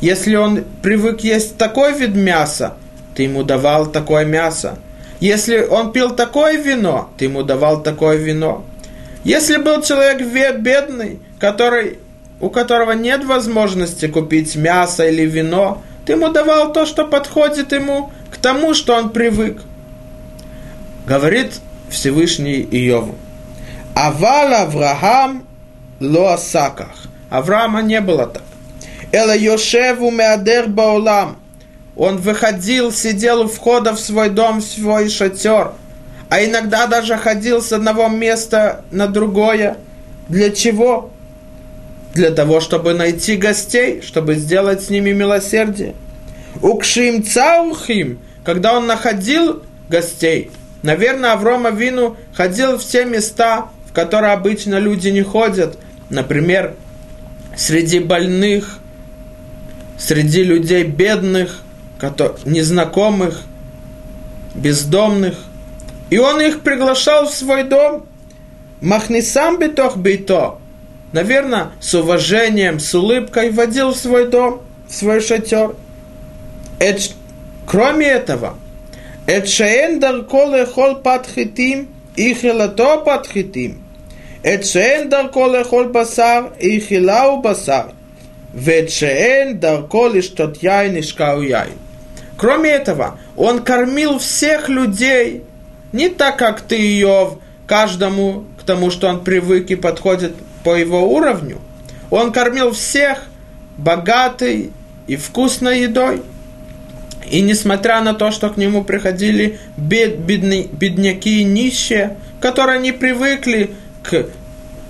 [0.00, 2.74] Если он привык есть такой вид мяса,
[3.14, 4.78] ты ему давал такое мясо.
[5.20, 8.64] Если он пил такое вино, ты ему давал такое вино.
[9.24, 10.22] Если был человек
[10.58, 11.98] бедный, который,
[12.40, 18.12] у которого нет возможности купить мясо или вино, ты ему давал то, что подходит ему
[18.30, 19.62] к тому, что он привык.
[21.06, 21.54] Говорит
[21.88, 23.16] Всевышний Иову.
[23.94, 25.44] Авал Авраам
[26.00, 27.06] лоасаках.
[27.30, 28.42] Авраама не было так.
[29.12, 31.38] Эла Йошеву Меадер Баулам.
[31.96, 35.72] Он выходил, сидел у входа в свой дом, в свой шатер.
[36.28, 39.78] А иногда даже ходил с одного места на другое.
[40.28, 41.10] Для чего?
[42.14, 45.94] Для того, чтобы найти гостей, чтобы сделать с ними милосердие.
[46.60, 50.50] Укшим цаухим, когда он находил гостей,
[50.82, 55.78] наверное, Аврома Вину ходил в те места, в которые обычно люди не ходят,
[56.10, 56.74] например,
[57.56, 58.80] среди больных,
[59.98, 61.62] среди людей бедных,
[62.44, 63.42] незнакомых,
[64.54, 65.38] бездомных.
[66.10, 68.06] И он их приглашал в свой дом.
[68.80, 70.58] Махни сам битох бито.
[71.12, 75.74] Наверное, с уважением, с улыбкой водил в свой дом, в свой шатер.
[76.78, 77.10] Эд,
[77.66, 78.56] кроме этого,
[79.26, 83.82] Эдшаэн дар хол подхитим, и хилато подхитим.
[84.42, 87.92] Эдшаэн дар хол басар, и хилау басар–
[88.56, 91.76] Ведшеэн дарколиш тот яйн и шкау яйн.
[92.38, 95.42] Кроме этого, он кормил всех людей,
[95.92, 100.32] не так, как ты ее каждому, к тому, что он привык и подходит
[100.64, 101.58] по его уровню.
[102.10, 103.24] Он кормил всех
[103.76, 104.70] богатой
[105.06, 106.22] и вкусной едой.
[107.30, 112.92] И несмотря на то, что к нему приходили бед, бедны, бедняки и нищие, которые не
[112.92, 114.26] привыкли к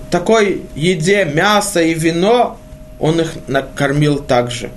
[0.09, 2.57] такой еде мясо и вино,
[2.99, 4.69] он их накормил так же,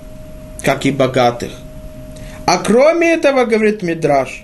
[0.63, 1.51] как и богатых.
[2.45, 4.43] А кроме этого, говорит Мидраш,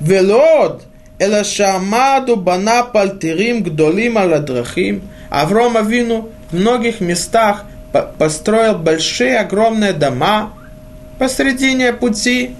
[0.00, 0.84] велод
[1.18, 7.64] элашамаду бана пальтерим гдолим аладрахим, Аврома Вину в многих местах
[8.18, 10.52] построил большие, огромные дома
[11.18, 12.54] посредине пути,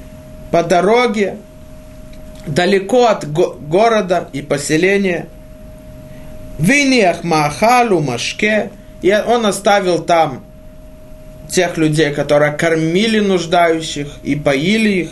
[0.51, 1.37] по дороге,
[2.47, 5.27] далеко от го- города и поселения.
[6.59, 8.71] Виниях Маахалу Машке,
[9.03, 10.45] и он оставил там
[11.49, 15.11] тех людей, которые кормили нуждающих и поили их.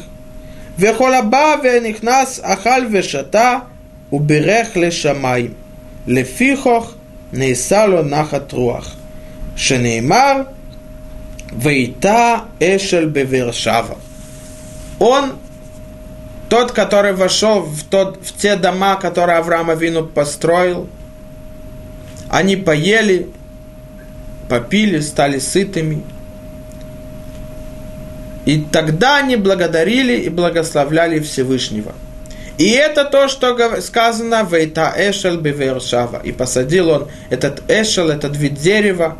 [0.76, 3.64] Вехолаба венихнас ахаль вешата
[4.10, 5.54] уберех лешамаим.
[6.06, 6.94] Лефихох
[7.32, 8.86] нейсало нахат руах.
[9.56, 10.46] Шенеймар
[11.52, 13.98] вейта эшель бевершава.
[14.98, 15.32] Он
[16.48, 20.88] тот, который вошел в, тот, в те дома, которые Авраам Авину построил,
[22.28, 23.28] они поели,
[24.50, 26.02] попили, стали сытыми–
[28.44, 31.94] и тогда они благодарили и благословляли Всевышнего.
[32.58, 36.20] И это то, что сказано в Эйта Эшел Бевершава.
[36.22, 39.16] И посадил он этот Эшел, этот вид дерева,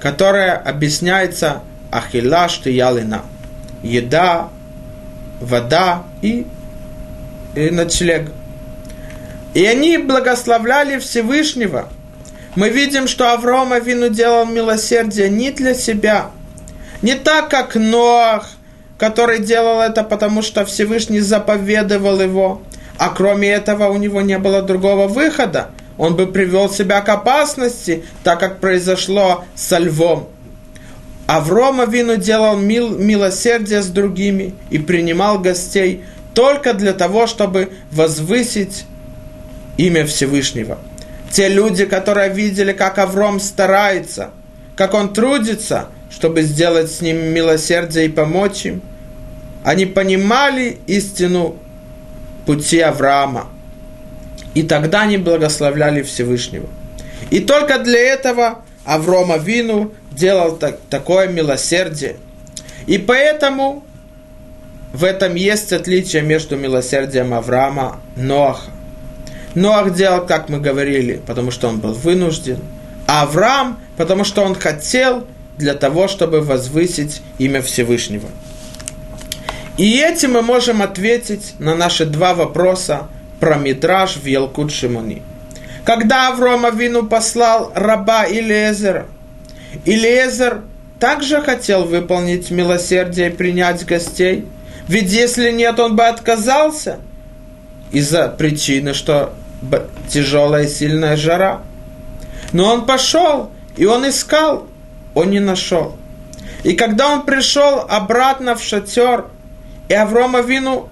[0.00, 3.22] которое объясняется Ахилаш Ялина.
[3.82, 4.50] Еда,
[5.40, 6.46] вода и,
[7.54, 8.30] и ночлег.
[9.54, 11.88] И они благословляли Всевышнего.
[12.54, 16.30] Мы видим, что Аврома Авину делал милосердие не для себя–
[17.02, 18.50] не так, как Ноах,
[18.98, 22.62] который делал это, потому что Всевышний заповедовал его.
[22.98, 25.70] А кроме этого у него не было другого выхода.
[25.96, 30.28] Он бы привел себя к опасности, так как произошло со львом.
[31.26, 38.86] Аврома Вину делал мил, милосердие с другими и принимал гостей только для того, чтобы возвысить
[39.76, 40.78] имя Всевышнего.
[41.30, 44.30] Те люди, которые видели, как Авром старается,
[44.76, 48.82] как он трудится– чтобы сделать с ним милосердие и помочь им.
[49.64, 51.56] Они понимали истину
[52.46, 53.48] пути Авраама.
[54.54, 56.66] И тогда они благословляли Всевышнего.
[57.30, 62.16] И только для этого Аврома Вину делал так, такое милосердие.
[62.86, 63.84] И поэтому
[64.94, 68.70] в этом есть отличие между милосердием Авраама и Ноаха.
[69.54, 72.58] Ноах делал, как мы говорили, потому что он был вынужден,
[73.06, 75.26] а Авраам, потому что он хотел
[75.56, 78.28] для того, чтобы возвысить имя Всевышнего.
[79.76, 83.08] И этим мы можем ответить на наши два вопроса
[83.40, 85.22] про Мидраж в Елкут Шимони.
[85.84, 89.06] Когда Авраам Авину послал раба Илиезера,
[89.84, 90.62] Илиезер
[90.98, 94.46] также хотел выполнить милосердие и принять гостей,
[94.88, 96.98] ведь если нет, он бы отказался
[97.92, 99.34] из-за причины, что
[100.08, 101.62] тяжелая сильная жара.
[102.52, 104.66] Но он пошел, и он искал,
[105.14, 105.96] он не нашел.
[106.64, 109.26] И когда он пришел обратно в шатер,
[109.88, 110.88] и Аврома Авину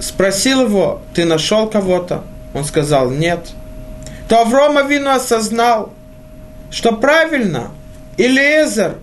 [0.00, 2.24] спросил его, ты нашел кого-то?
[2.54, 3.50] Он сказал, нет.
[4.28, 5.92] То Аврома Авину осознал,
[6.70, 7.70] что правильно,
[8.16, 8.96] Илиезер,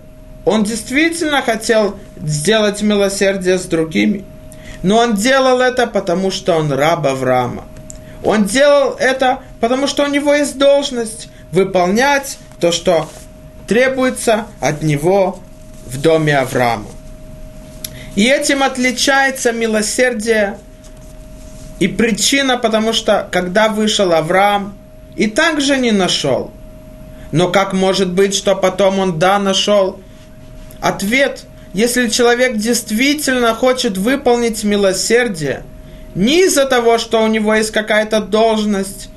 [0.44, 4.24] он действительно хотел сделать милосердие с другими.
[4.86, 7.64] Но он делал это, потому что он раб Авраама.
[8.22, 13.10] Он делал это, потому что у него есть должность выполнять то, что
[13.66, 15.40] требуется от него
[15.86, 16.86] в доме Авраама.
[18.14, 20.56] И этим отличается милосердие
[21.80, 24.78] и причина, потому что когда вышел Авраам,
[25.16, 26.52] и также не нашел.
[27.32, 29.98] Но как может быть, что потом он да нашел?
[30.80, 31.42] Ответ,
[31.76, 35.62] если человек действительно хочет выполнить милосердие,
[36.14, 39.10] не из-за того, что у него есть какая-то должность,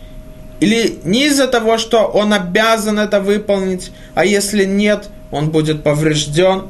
[0.59, 6.63] или не из-за того, что он обязан это выполнить, а если нет, он будет поврежден,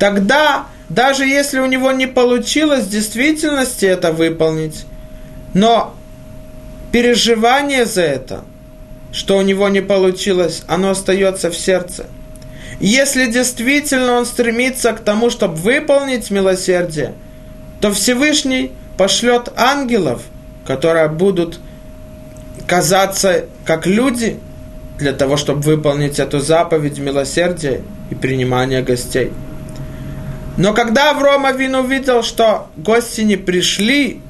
[0.00, 4.84] тогда даже если у него не получилось в действительности это выполнить,
[5.54, 5.94] но
[6.90, 8.44] переживание за это,
[9.12, 12.06] что у него не получилось, оно остается в сердце.
[12.82, 17.14] Если действительно он стремится к тому, чтобы выполнить милосердие,
[17.80, 20.22] то Всевышний пошлет ангелов,
[20.66, 21.60] которые будут
[22.66, 24.40] казаться как люди,
[24.98, 29.32] для того, чтобы выполнить эту заповедь милосердия и принимания гостей.
[30.56, 34.20] Но когда Аврома Авин увидел, что гости не пришли,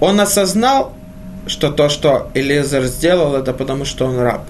[0.00, 0.92] он осознал,
[1.46, 4.42] что то, что Элизар сделал, это потому, что он раб.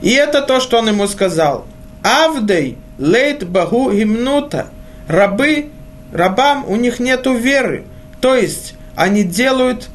[0.00, 1.66] И это то, что он ему сказал.
[2.06, 4.68] Авдей лейт багу гимнута.
[5.08, 5.70] Рабы,
[6.12, 7.84] рабам у них нету веры.
[8.20, 9.88] То есть, они делают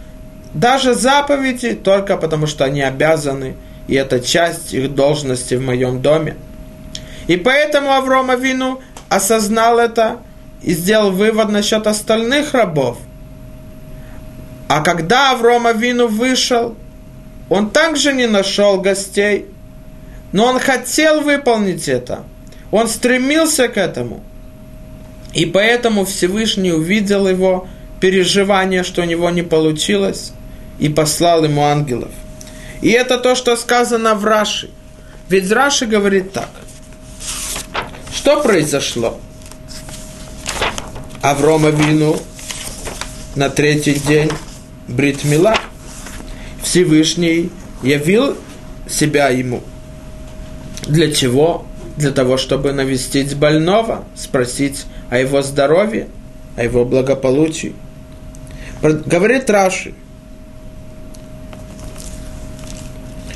[0.53, 3.55] даже заповеди только потому, что они обязаны,
[3.88, 6.36] и это часть их должности в моем доме.
[7.28, 10.18] И поэтому Авром Авину осознал это
[10.62, 12.97] и сделал вывод насчет остальных рабов.
[14.68, 16.76] А когда Авром Авину вышел,
[17.49, 19.45] он также не нашел гостей,
[20.32, 22.23] но он хотел выполнить это.
[22.71, 24.23] Он стремился к этому.
[25.34, 27.67] И поэтому Всевышний увидел его
[27.99, 30.34] переживание, что у него не получилось,
[30.79, 32.11] и послал ему ангелов.
[32.82, 34.69] И это то, что сказано в Раши.
[35.29, 36.49] Ведь Раши говорит так–
[38.21, 39.19] что произошло?
[41.23, 42.19] Аврома Вину
[43.36, 44.29] на третий день
[44.88, 45.55] Бритмила.
[46.61, 47.49] Всевышний
[47.82, 48.38] явил
[48.88, 49.63] себя ему.
[50.91, 51.65] Для чего?
[51.95, 56.09] Для того, чтобы навестить больного, спросить о его здоровье,
[56.57, 57.73] о его благополучии.
[58.81, 59.93] Говорит Раши.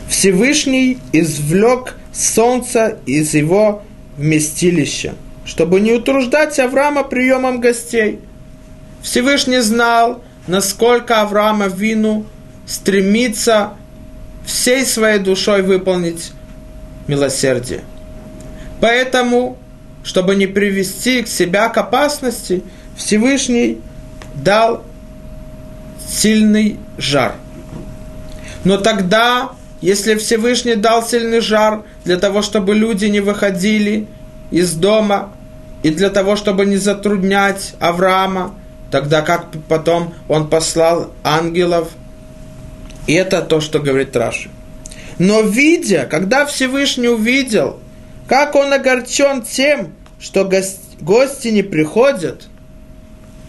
[0.09, 3.83] Всевышний извлек солнце из его
[4.17, 5.13] вместилище,
[5.45, 8.19] чтобы не утруждать Авраама приемом гостей.
[9.01, 12.25] Всевышний знал, насколько Авраама вину
[12.67, 13.75] стремится
[14.45, 16.33] всей своей душой выполнить
[17.07, 17.81] милосердие.
[18.81, 19.57] Поэтому,
[20.03, 22.63] чтобы не привести к себя к опасности,
[22.97, 23.81] Всевышний
[24.35, 24.83] дал
[26.07, 27.35] сильный жар.
[28.63, 29.51] Но тогда
[29.85, 34.07] если Всевышний дал сильный жар для того, чтобы люди не выходили
[34.49, 35.31] из дома,
[35.83, 38.55] и для того, чтобы не затруднять Авраама,
[38.89, 41.89] тогда как потом он послал ангелов.
[43.05, 44.49] И это то, что говорит Раши.
[45.17, 47.79] Но видя, когда Всевышний увидел,
[48.27, 50.49] как он огорчен тем, что
[50.99, 52.47] гости не приходят,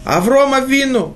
[0.05, 1.15] Аврома вину,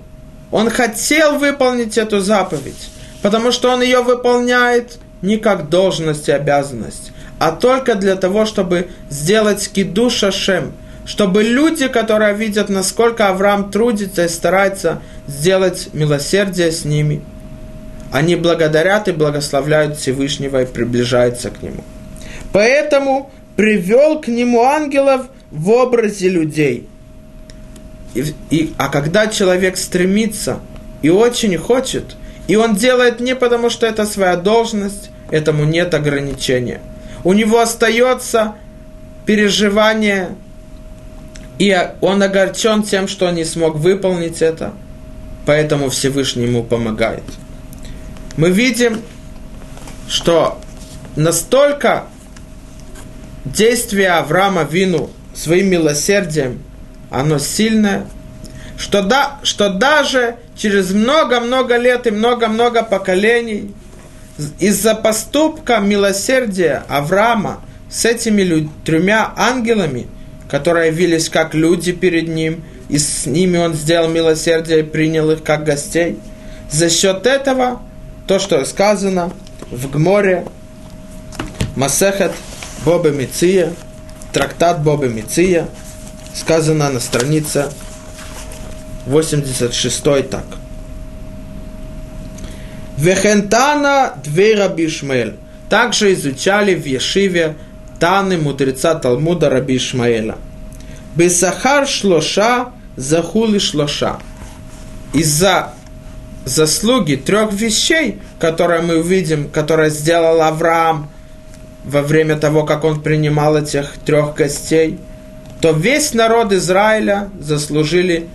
[0.51, 2.89] он хотел выполнить эту заповедь,
[3.21, 8.89] потому что он ее выполняет не как должность и обязанность, а только для того, чтобы
[9.09, 10.73] сделать кидуша шем,
[11.05, 17.21] чтобы люди, которые видят, насколько Авраам трудится и старается сделать милосердие с ними,
[18.12, 21.84] они благодарят и благословляют Всевышнего и приближаются к Нему.
[22.51, 26.88] Поэтому привел к Нему ангелов в образе людей.
[28.14, 30.59] И, и, а когда человек стремится
[31.01, 36.82] и очень хочет, и он делает не потому, что это своя должность, этому нет ограничения.
[37.24, 38.55] У него остается
[39.26, 40.36] переживание,
[41.59, 44.74] и он огорчен тем, что он не смог выполнить это,
[45.45, 47.24] поэтому Всевышний ему помогает.
[48.38, 49.01] Мы видим,
[50.07, 50.59] что
[51.15, 52.05] настолько
[53.45, 56.61] действие Авраама Вину своим милосердием,
[57.09, 58.05] оно сильное,
[58.77, 63.73] что, да, что даже через много-много лет и много-много поколений
[64.59, 70.07] из-за поступка милосердия Авраама с этими лю- тремя ангелами,
[70.49, 75.43] которые явились как люди перед ним, и с ними он сделал милосердие и принял их
[75.43, 76.17] как гостей,
[76.71, 77.82] за счет этого,
[78.32, 79.29] то, что сказано
[79.69, 80.45] в Гморе,
[81.75, 82.32] Масехет
[82.86, 83.73] Боба Миция,
[84.32, 85.67] трактат Боба Миция,
[86.34, 87.69] сказано на странице
[89.05, 90.45] 86 так.
[92.95, 94.89] Вехентана две Раби
[95.69, 97.57] Также изучали в Ешиве
[97.99, 100.38] Таны мудреца Талмуда Раби Ишмаэля.
[101.17, 104.19] Бесахар шлоша захули шлоша.
[105.11, 105.73] Из-за
[106.45, 111.09] заслуги трех вещей, которые мы увидим, которые сделал Авраам
[111.83, 114.99] во время того, как он принимал этих трех гостей,
[115.59, 118.27] то весь народ Израиля заслужили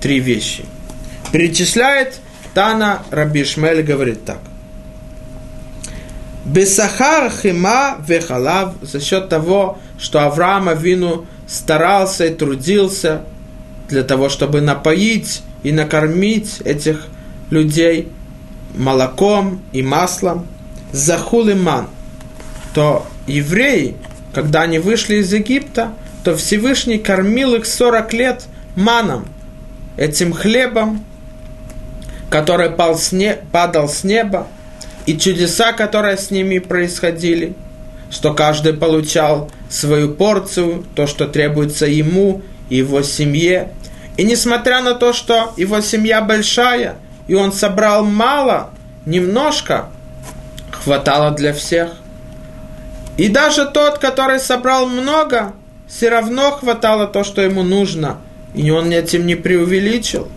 [0.00, 0.64] три вещи.
[1.32, 2.20] Перечисляет
[2.54, 4.38] Тана Рабишмель говорит так.
[6.44, 13.22] Бесахар хима вехалав за счет того, что Авраам Авину старался и трудился
[13.88, 17.08] для того, чтобы напоить и накормить этих
[17.50, 18.08] людей
[18.76, 20.46] молоком и маслом,
[20.92, 21.88] захул ман,
[22.72, 23.96] то евреи,
[24.32, 28.44] когда они вышли из Египта, то Всевышний кормил их 40 лет
[28.76, 29.26] маном,
[29.96, 31.04] этим хлебом,
[32.30, 34.46] который падал с неба,
[35.06, 37.54] и чудеса, которые с ними происходили,
[38.10, 43.70] что каждый получал свою порцию, то, что требуется ему и его семье.
[44.16, 46.96] И несмотря на то, что его семья большая,
[47.26, 48.70] и он собрал мало,
[49.06, 49.88] немножко,
[50.70, 51.90] хватало для всех.
[53.16, 55.52] И даже тот, который собрал много,
[55.88, 58.18] все равно хватало то, что ему нужно,
[58.54, 60.28] и он этим не преувеличил.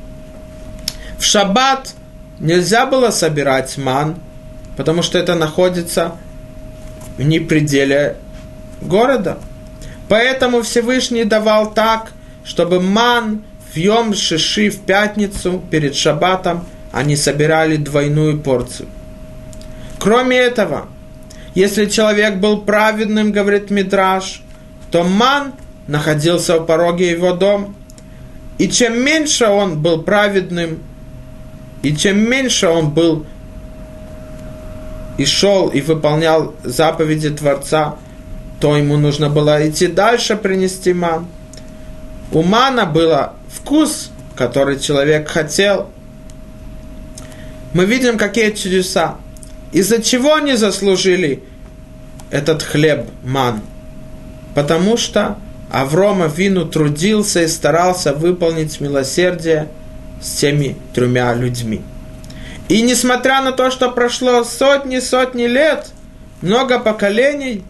[1.17, 1.93] В шаббат
[2.39, 4.15] нельзя было собирать ман,
[4.75, 6.13] потому что это находится
[7.17, 8.17] вне пределе
[8.81, 9.39] города.
[10.07, 12.11] Поэтому Всевышний давал так,
[12.43, 13.43] чтобы ман
[13.77, 18.89] в Йом Шиши в пятницу перед шаббатом они собирали двойную порцию.
[19.99, 20.87] Кроме этого,
[21.53, 24.41] если человек был праведным, говорит Мидраш,
[24.89, 25.53] то ман
[25.85, 27.75] находился у пороге его дома.
[28.57, 30.79] И чем меньше он был праведным,
[31.83, 33.27] и чем меньше он был
[35.19, 37.97] и шел и выполнял заповеди Творца,
[38.59, 41.27] то ему нужно было идти дальше принести ман.
[42.31, 45.89] У мана было вкус, который человек хотел.
[47.73, 49.17] Мы видим, какие чудеса.
[49.71, 51.43] Из-за чего они заслужили
[52.31, 53.61] этот хлеб, ман?
[54.55, 55.37] Потому что
[55.69, 59.67] Аврома Вину трудился и старался выполнить милосердие
[60.21, 61.81] с теми тремя людьми.
[62.69, 65.87] И несмотря на то, что прошло сотни-сотни лет,
[66.41, 67.63] много поколений,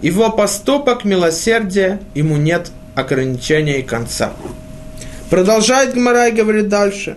[0.00, 4.32] его поступок милосердия, ему нет ограничения и конца.
[5.34, 7.16] Продолжает Гмара и говорит дальше.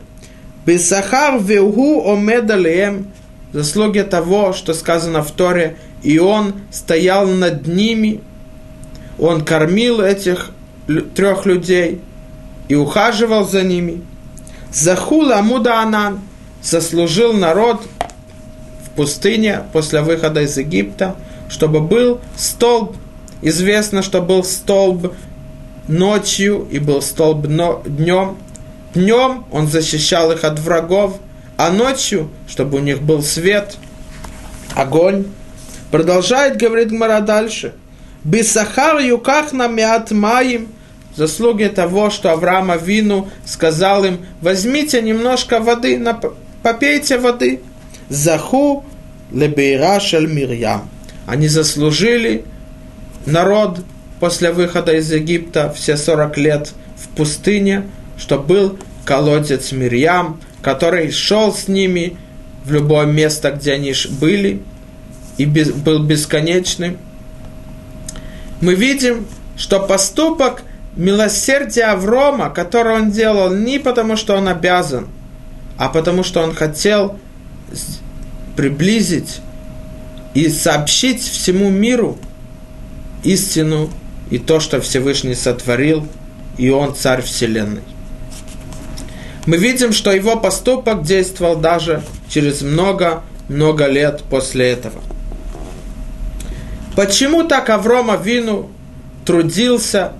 [0.65, 3.11] Бесахар веуху омедалием
[3.53, 8.21] заслуги того, что сказано в Торе, и он стоял над ними,
[9.19, 10.49] он кормил этих
[11.13, 12.01] трех людей
[12.67, 14.01] и ухаживал за ними.
[14.73, 16.21] Захул Амуда Анан
[16.63, 17.87] заслужил народ
[18.83, 21.17] в пустыне после выхода из Египта,
[21.49, 22.95] чтобы был столб.
[23.43, 25.13] Известно, что был столб
[25.87, 28.37] ночью и был столб днем.
[28.93, 31.19] Днем он защищал их от врагов,
[31.57, 33.77] а ночью, чтобы у них был свет,
[34.75, 35.25] огонь.
[35.91, 37.73] Продолжает, говорит Гмара дальше.
[38.23, 40.69] Бисахар юках на мят маим.
[41.15, 45.99] Заслуги того, что Авраама Вину сказал им, возьмите немножко воды,
[46.61, 47.61] попейте воды.
[48.09, 48.85] Заху
[49.31, 50.89] лебейра шель мирьям.
[51.25, 52.45] Они заслужили
[53.25, 53.79] народ
[54.19, 57.85] после выхода из Египта все 40 лет в пустыне,
[58.17, 62.17] что был колодец Мирьям, который шел с ними
[62.65, 64.61] в любое место, где они были,
[65.37, 66.97] и был бесконечным.
[68.59, 70.63] Мы видим, что поступок
[70.95, 75.07] милосердия Аврома, который он делал не потому, что он обязан,
[75.77, 77.19] а потому, что он хотел
[78.55, 79.41] приблизить
[80.33, 82.17] и сообщить всему миру
[83.23, 83.89] истину
[84.29, 86.07] и то, что Всевышний сотворил,
[86.57, 87.83] и он царь Вселенной
[89.47, 95.01] мы видим, что его поступок действовал даже через много-много лет после этого.
[96.95, 98.69] Почему так Аврома Вину
[99.25, 100.11] трудился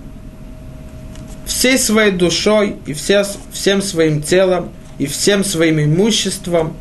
[1.45, 6.73] всей своей душой и все, всем своим телом и всем своим имуществом,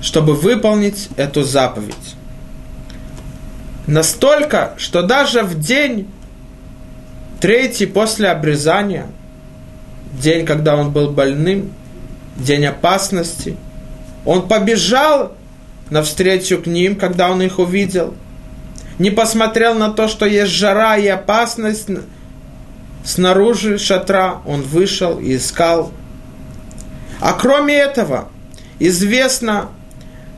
[0.00, 2.15] чтобы выполнить эту заповедь?
[3.86, 6.08] Настолько, что даже в день
[7.40, 9.06] третий после обрезания–
[10.20, 11.72] день, когда он был больным,
[12.36, 13.56] день опасности.
[14.24, 15.32] Он побежал
[15.90, 18.14] навстречу к ним, когда он их увидел.
[18.98, 21.88] Не посмотрел на то, что есть жара и опасность
[23.04, 24.40] снаружи шатра.
[24.46, 25.92] Он вышел и искал.
[27.20, 28.28] А кроме этого,
[28.78, 29.68] известно,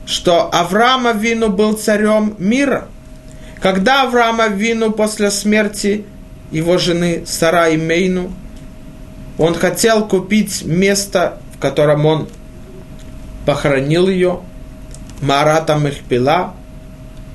[0.06, 2.88] что Авраама Вину был царем мира.
[3.60, 6.04] Когда Авраама Вину после смерти
[6.50, 8.32] его жены Сара и Мейну–
[9.38, 12.28] он хотел купить место, в котором он
[13.46, 14.40] похоронил ее,
[15.22, 16.54] Марата Махпила,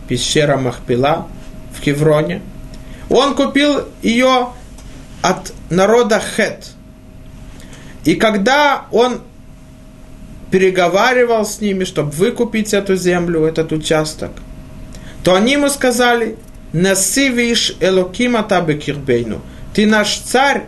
[0.08, 1.28] пещера Махпила
[1.74, 2.42] в Кевроне.
[3.10, 4.50] Он купил ее
[5.22, 6.72] от народа Хет.
[8.04, 9.22] И когда он
[10.52, 14.32] переговаривал с ними, чтобы выкупить эту землю, этот участок,
[15.24, 16.38] то они ему сказали,
[16.74, 19.42] «Насивиш Элокима табе кирбейну».
[19.74, 20.66] Ты наш царь,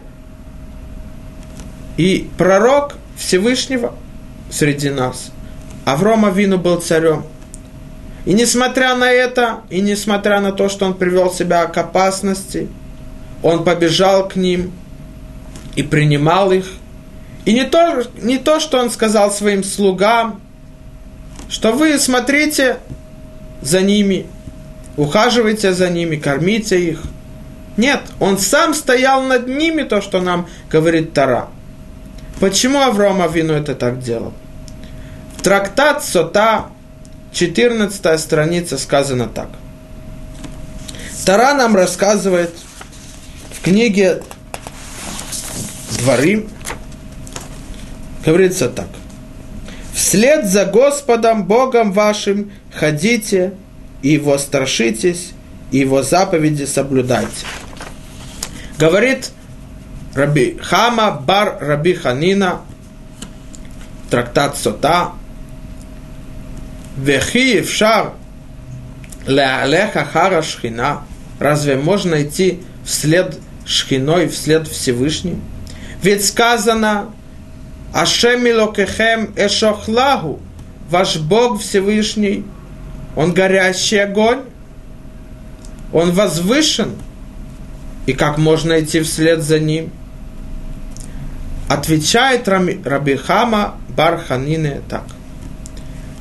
[1.98, 3.94] и пророк Всевышнего
[4.50, 5.32] среди нас.
[5.86, 7.24] Аврома Вину был царем.
[8.26, 12.68] И несмотря на это, и несмотря на то, что он привел себя к опасности,
[13.44, 14.72] он побежал к ним
[15.76, 16.66] и принимал их.
[17.46, 20.42] И не то, не то, что он сказал своим слугам,
[21.48, 22.78] что вы смотрите
[23.62, 24.26] за ними,
[24.98, 27.02] ухаживайте за ними, кормите их.
[27.78, 31.50] Нет, он сам стоял над ними, то, что нам говорит Тара.
[32.40, 34.34] Почему Авраам Авину это так делал?
[35.42, 36.68] Трактат Сота,
[37.34, 39.50] 14 страница, сказано так.
[41.26, 42.54] Тара нам рассказывает
[43.52, 44.22] в книге
[46.00, 46.46] Дворы,
[48.24, 48.88] говорится так.
[49.94, 53.54] Вслед за Господом Богом вашим ходите
[54.02, 55.32] и Его страшитесь,
[55.72, 57.46] и Его заповеди соблюдайте.
[58.78, 59.32] Говорит
[60.14, 62.62] Раби Хама бар Раби Ханина,
[64.10, 65.12] трактат Сота,
[66.98, 68.14] Вехи Евшар
[69.28, 71.02] Леалеха Хара Шхина.
[71.40, 75.42] Разве можно идти вслед Шхиной, вслед Всевышним?
[76.02, 77.10] Ведь сказано,
[77.94, 80.40] Ашем Илокехем Эшохлаху,
[80.90, 82.46] ваш Бог Всевышний,
[83.16, 84.42] Он горящий огонь,
[85.94, 86.92] Он возвышен,
[88.06, 89.92] и как можно идти вслед за Ним–
[91.68, 95.04] Отвечает Рабихама Барханине так.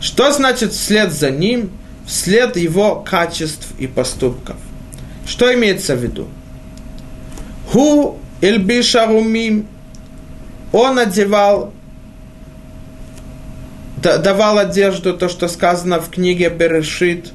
[0.00, 1.70] Что значит вслед за ним,
[2.06, 4.56] вслед его качеств и поступков?
[5.26, 6.28] Что имеется в виду?
[7.70, 9.66] Ху Эльбишарумим
[10.72, 11.72] он одевал,
[14.04, 17.32] давал одежду, то, что сказано в книге Берешит,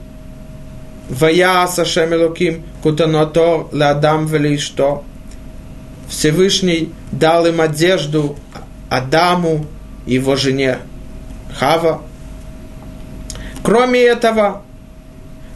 [1.10, 5.04] Вая Сашем Элоким Кутанотор Ладам Велишто,
[6.08, 8.38] Всевышний дал им одежду
[8.90, 9.66] Адаму
[10.06, 10.80] и его жене
[11.58, 12.02] Хава.
[13.64, 14.62] Кроме этого,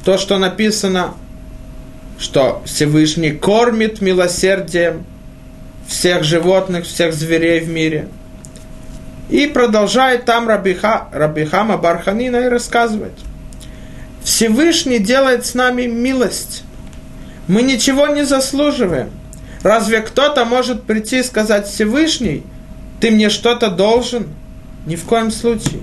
[0.04, 1.14] то, что написано,
[2.20, 5.06] что Всевышний кормит милосердием
[5.88, 8.08] всех животных, всех зверей в мире.
[9.34, 13.14] И продолжает там Рабиха, Рабихама Барханина и рассказывает.
[14.24, 16.64] Всевышний делает с нами милость.
[17.48, 19.10] Мы ничего не заслуживаем–
[19.64, 22.44] Разве кто-то может прийти и сказать Всевышний,
[23.00, 24.28] ты мне что-то должен?
[24.86, 25.80] Ни в коем случае.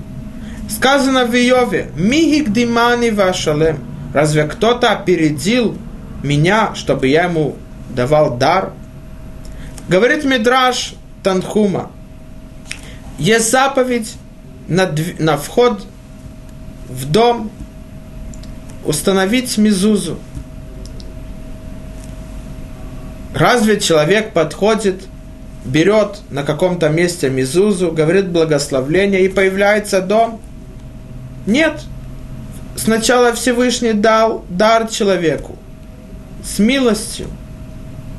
[0.68, 3.78] Сказано в Иове, «Мигик димани вашалем».
[4.12, 5.78] Разве кто-то опередил
[6.22, 7.56] меня, чтобы я ему
[7.88, 8.72] давал дар?
[9.88, 11.90] Говорит Мидраш Танхума,
[13.20, 14.14] есть заповедь
[14.66, 15.86] на, на вход
[16.88, 17.50] в дом
[18.84, 20.18] установить мизузу–
[23.34, 25.02] Разве человек подходит,
[25.64, 30.40] берет на каком-то месте мизузу, говорит благословление, и появляется дом?
[31.46, 31.80] Нет.
[32.76, 35.56] Сначала Всевышний дал дар человеку
[36.44, 37.26] с милостью,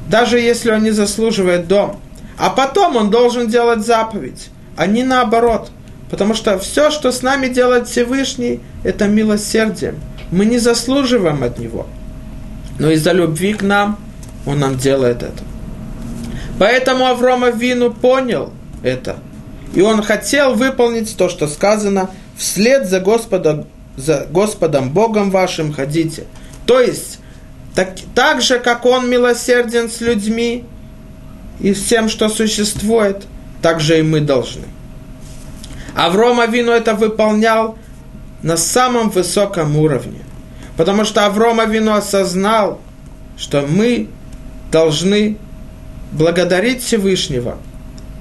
[0.10, 2.00] даже если он не заслуживает дом.
[2.38, 4.50] А потом он должен делать заповедь,
[4.82, 5.70] а не наоборот.
[6.10, 9.94] Потому что все, что с нами делает Всевышний, это милосердие.
[10.32, 11.86] Мы не заслуживаем от него.
[12.80, 14.00] Но из-за любви к нам
[14.44, 15.44] он нам делает это.
[16.58, 18.52] Поэтому Аврома Вину понял
[18.82, 19.18] это.
[19.76, 23.68] И он хотел выполнить то, что сказано, вслед за Господом,
[23.98, 26.24] за Господом Богом вашим ходите.
[26.66, 27.20] То есть,
[27.76, 30.66] так, так же, как он милосерден с людьми
[31.60, 33.28] и с тем, что существует,
[33.62, 34.66] так же и мы должны.
[35.96, 37.78] Авром Авину это выполнял
[38.42, 40.20] на самом высоком уровне.
[40.78, 42.80] Потому что Авром Авину осознал,
[43.38, 44.08] что мы
[44.72, 45.38] должны
[46.12, 47.58] благодарить Всевышнего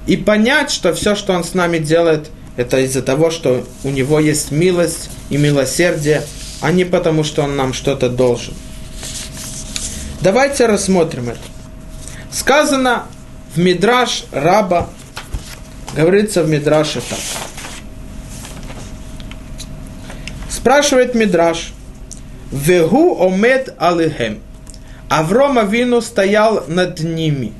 [0.05, 4.19] и понять, что все, что Он с нами делает, это из-за того, что у Него
[4.19, 6.23] есть милость и милосердие,
[6.61, 8.53] а не потому, что Он нам что-то должен.
[10.21, 11.39] Давайте рассмотрим это.
[12.31, 13.05] Сказано
[13.55, 14.89] в Мидраш Раба,
[15.95, 17.19] говорится в Мидраше так.
[20.49, 21.73] Спрашивает Мидраш,
[22.51, 24.39] Вегу омед алихем.
[25.09, 27.53] Авром Авину стоял над ними.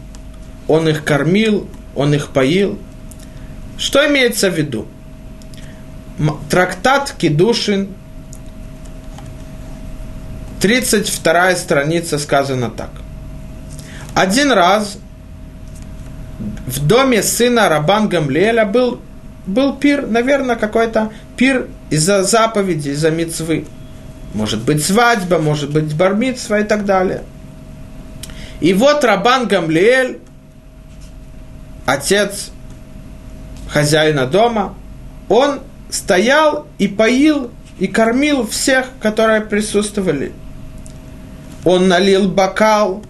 [0.67, 2.79] Он их кормил, он их поил.
[3.77, 4.87] Что имеется в виду?
[6.49, 7.89] Трактат Кедушин,
[10.61, 12.91] 32 страница сказано так.
[14.13, 14.97] Один раз
[16.67, 19.01] в доме сына Рабан Гамлеля был,
[19.45, 23.65] был пир, наверное, какой-то пир из-за заповеди, из-за мецвы.
[24.33, 27.23] Может быть свадьба, может быть бармитсва и так далее.
[28.61, 30.19] И вот Рабан Гамлиэль,
[31.85, 32.51] отец
[33.69, 34.75] хозяина дома,
[35.27, 40.31] он стоял и поил и кормил всех, которые присутствовали.
[41.65, 43.03] Он налил бокал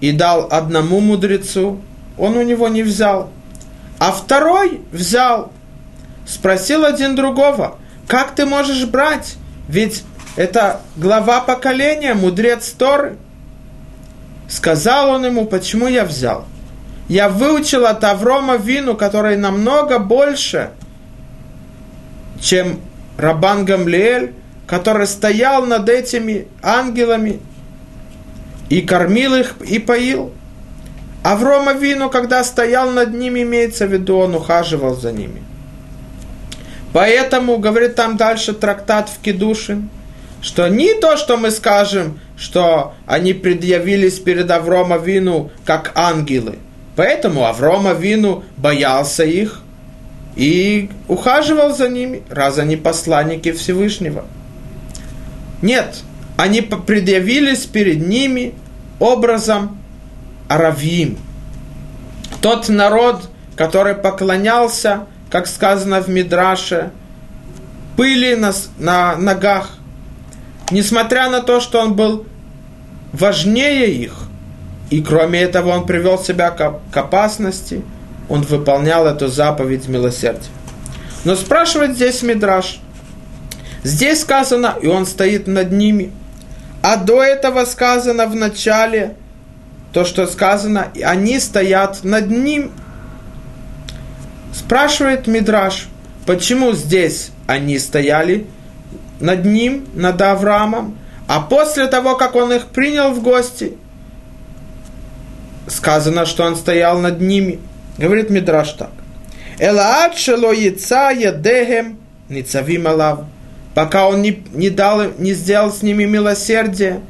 [0.00, 1.80] и дал одному мудрецу,
[2.18, 3.30] он у него не взял.
[3.98, 5.52] А второй взял
[6.26, 9.36] спросил один другого, как ты можешь брать?
[9.68, 10.04] Ведь
[10.36, 13.16] это глава поколения, мудрец Торы.
[14.48, 16.44] Сказал он ему, почему я взял?
[17.08, 20.70] Я выучил от Аврома вину, который намного больше,
[22.40, 22.80] чем
[23.16, 24.34] Рабан Гамлиэль,
[24.66, 27.40] который стоял над этими ангелами
[28.68, 30.32] и кормил их и поил.
[31.22, 35.42] Аврома вину, когда стоял над ними, имеется в виду, он ухаживал за ними.
[36.92, 39.88] Поэтому, говорит там дальше трактат в Кедушин,
[40.40, 46.58] что не то, что мы скажем, что они предъявились перед Аврома Вину как ангелы.
[46.96, 49.62] Поэтому Аврома Вину боялся их
[50.34, 54.24] и ухаживал за ними, раз они посланники Всевышнего.
[55.62, 56.00] Нет,
[56.36, 58.54] они предъявились перед ними
[58.98, 59.78] образом
[60.54, 61.18] Аравим.
[62.40, 66.90] Тот народ, который поклонялся как сказано в Мидраше,
[67.96, 69.78] пыли на, на ногах,
[70.70, 72.26] несмотря на то, что он был
[73.14, 74.12] важнее их,
[74.90, 77.82] и кроме этого он привел себя к, к опасности,
[78.28, 80.50] он выполнял эту заповедь милосердия.
[81.24, 82.78] Но спрашивает здесь Мидраш.
[83.84, 86.12] Здесь сказано, и он стоит над ними.
[86.82, 89.16] А до этого сказано в начале,
[89.92, 92.72] то, что сказано, они стоят над ним,
[94.52, 95.88] Спрашивает Мидраш,
[96.26, 98.46] почему здесь они стояли
[99.18, 103.78] над ним, над Авраамом, а после того, как он их принял в гости,
[105.68, 107.60] сказано, что он стоял над ними.
[107.96, 108.90] Говорит Мидраш так.
[109.58, 113.20] Элаат шело яца ядехем ницавим алав.
[113.74, 117.00] Пока он не, не, дал, не сделал с ними милосердие,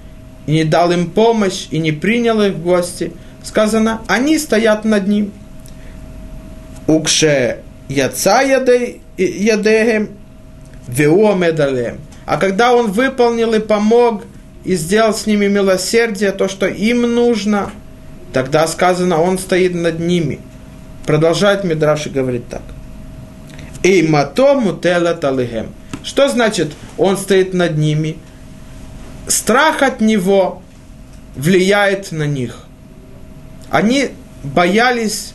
[0.46, 3.12] и не дал им помощь, и не принял их в гости,
[3.42, 5.32] сказано, они стоят над ним.
[6.86, 10.08] Укше яца ядеем,
[10.88, 11.98] веу медалем.
[12.26, 14.24] А когда он выполнил и помог,
[14.64, 17.70] и сделал с ними милосердие, то, что им нужно,
[18.32, 20.40] тогда сказано, он стоит над ними.
[21.06, 22.62] Продолжает Мидраш и говорит так.
[23.82, 25.74] И мато мутела талихем.
[26.04, 28.18] Что значит, он стоит над ними?
[29.26, 30.62] Страх от него
[31.36, 32.64] влияет на них.
[33.70, 34.10] Они
[34.42, 35.34] боялись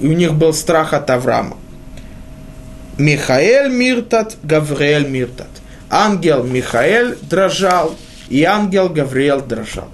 [0.00, 1.56] и у них был страх от Авраама.
[2.98, 5.48] Михаэль Миртат, Гавриэль Миртат.
[5.90, 7.94] Ангел Михаэль дрожал,
[8.28, 9.88] и ангел Гавриэл дрожал.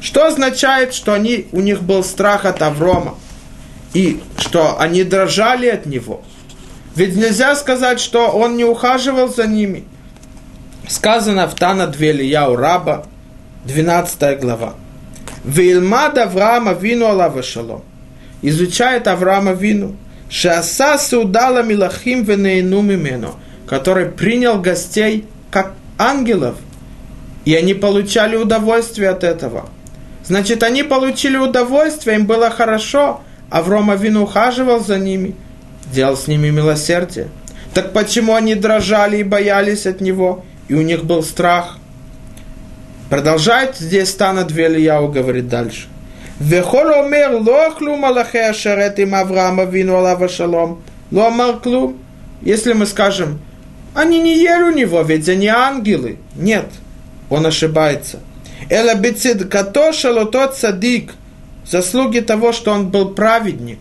[0.00, 3.16] Что означает, что они, у них был страх от Аврома,
[3.94, 6.22] и что они дрожали от него?
[6.94, 9.84] Ведь нельзя сказать, что он не ухаживал за ними.
[10.88, 13.04] Сказано в Тана Двелия у раба,
[13.66, 14.74] 12 глава.
[15.44, 17.82] Вильмад Авраама вину Шалом.
[18.40, 19.96] Изучает Авраама вину.
[20.30, 23.34] Шаса судала милахим венеину мимено.
[23.66, 26.56] Который принял гостей как ангелов.
[27.44, 29.68] И они получали удовольствие от этого.
[30.24, 33.20] Значит, они получили удовольствие, им было хорошо.
[33.50, 35.34] Авраам Авину ухаживал за ними,
[35.92, 37.28] делал с ними милосердие.
[37.74, 41.77] Так почему они дрожали и боялись от него, и у них был страх?
[43.09, 45.87] Продолжает здесь Тана Двелияу, говорит дальше.
[46.41, 50.79] וכל אומר לא אכלו מלאכי השרת עם אברהם אבינו עליו השלום,
[51.11, 51.97] לא אמר כלום.
[52.41, 53.39] Если мы скажем,
[53.95, 56.17] они не ели у него, ведь они ангелы.
[56.35, 56.65] Нет,
[57.29, 58.19] он ошибается.
[58.69, 61.13] Эла бецид като шалото цадик,
[61.65, 63.79] заслуги того, что он был праведник.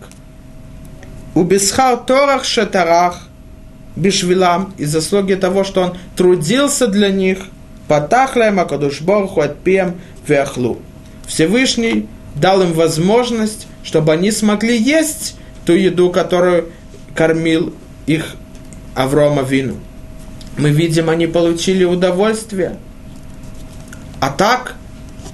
[1.35, 3.26] У бесхар торах шатарах,
[3.98, 7.40] бишвилам, и заслуги того, что он трудился для них,
[7.88, 10.80] патахлем акадушборху отпием вяхлу.
[11.26, 15.36] Всевышний дал им возможность, чтобы они смогли есть
[15.66, 16.70] ту еду, которую
[17.16, 17.74] кормил
[18.06, 18.36] их
[18.96, 19.76] Аврома Вину.
[20.58, 22.78] Мы видим, они получили удовольствие.
[24.20, 24.76] А так,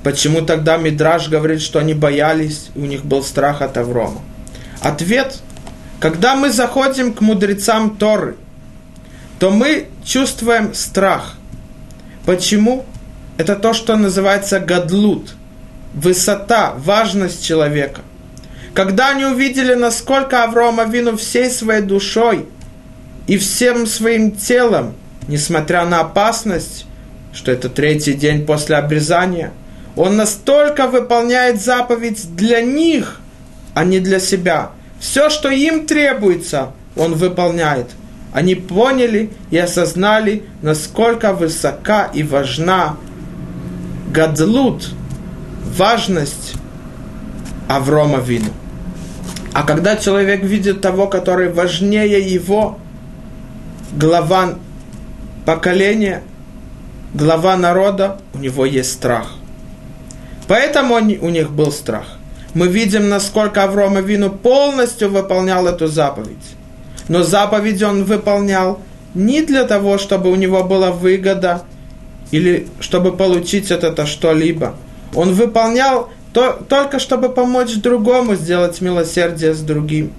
[0.04, 4.22] почему тогда Мидраж говорит, что они боялись, у них был страх от Аврома?
[4.82, 5.40] Ответ,
[6.00, 8.36] когда мы заходим к мудрецам Торы,
[9.44, 11.34] то мы чувствуем страх.
[12.26, 12.86] Почему?
[13.36, 15.36] Это то, что называется гадлут–
[15.94, 18.00] высота, важность человека.
[18.74, 22.46] Когда они увидели, насколько Авраам Авину всей своей душой
[23.28, 24.96] и всем своим телом,
[25.28, 26.86] несмотря на опасность,
[27.34, 29.52] что это третий день после обрезания,
[29.98, 33.20] он настолько выполняет заповедь для них,
[33.74, 34.72] а не для себя.
[35.02, 37.88] Все, что им требуется, он выполняет.
[38.34, 42.98] Они поняли и осознали, насколько высока и важна
[44.12, 44.90] гадлут–
[45.78, 46.56] важность
[47.68, 48.50] Аврома Вину.
[49.54, 52.80] А когда человек видит того, который важнее его,
[53.96, 54.56] глава
[55.46, 56.24] поколения,
[57.14, 59.34] глава народа, у него есть страх.
[60.48, 62.18] Поэтому он, у них был страх.
[62.56, 66.56] Мы видим, насколько Аврома Вину полностью выполнял эту заповедь.
[67.08, 68.80] Но заповедь он выполнял
[69.14, 71.64] не для того, чтобы у него была выгода
[72.32, 74.76] или чтобы получить от этого что-либо–
[75.16, 80.14] он выполнял то, только чтобы помочь другому сделать милосердие с другим.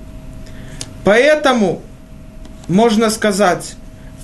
[1.03, 1.83] Поэтому
[2.69, 3.75] можно сказать,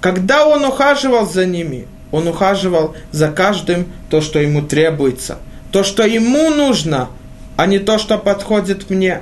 [0.00, 5.38] когда он ухаживал за ними, он ухаживал за каждым то, что ему требуется,
[5.72, 7.08] то, что ему нужно,
[7.56, 9.20] а не то, что подходит мне.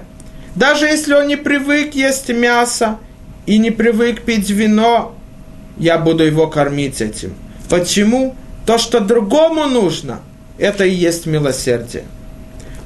[0.55, 2.99] Даже если он не привык есть мясо
[3.49, 5.15] и не привык пить вино,
[5.79, 7.33] я буду его кормить этим.
[7.71, 8.35] Почему?
[8.67, 10.21] То, что другому нужно–
[10.59, 12.05] это и есть милосердие.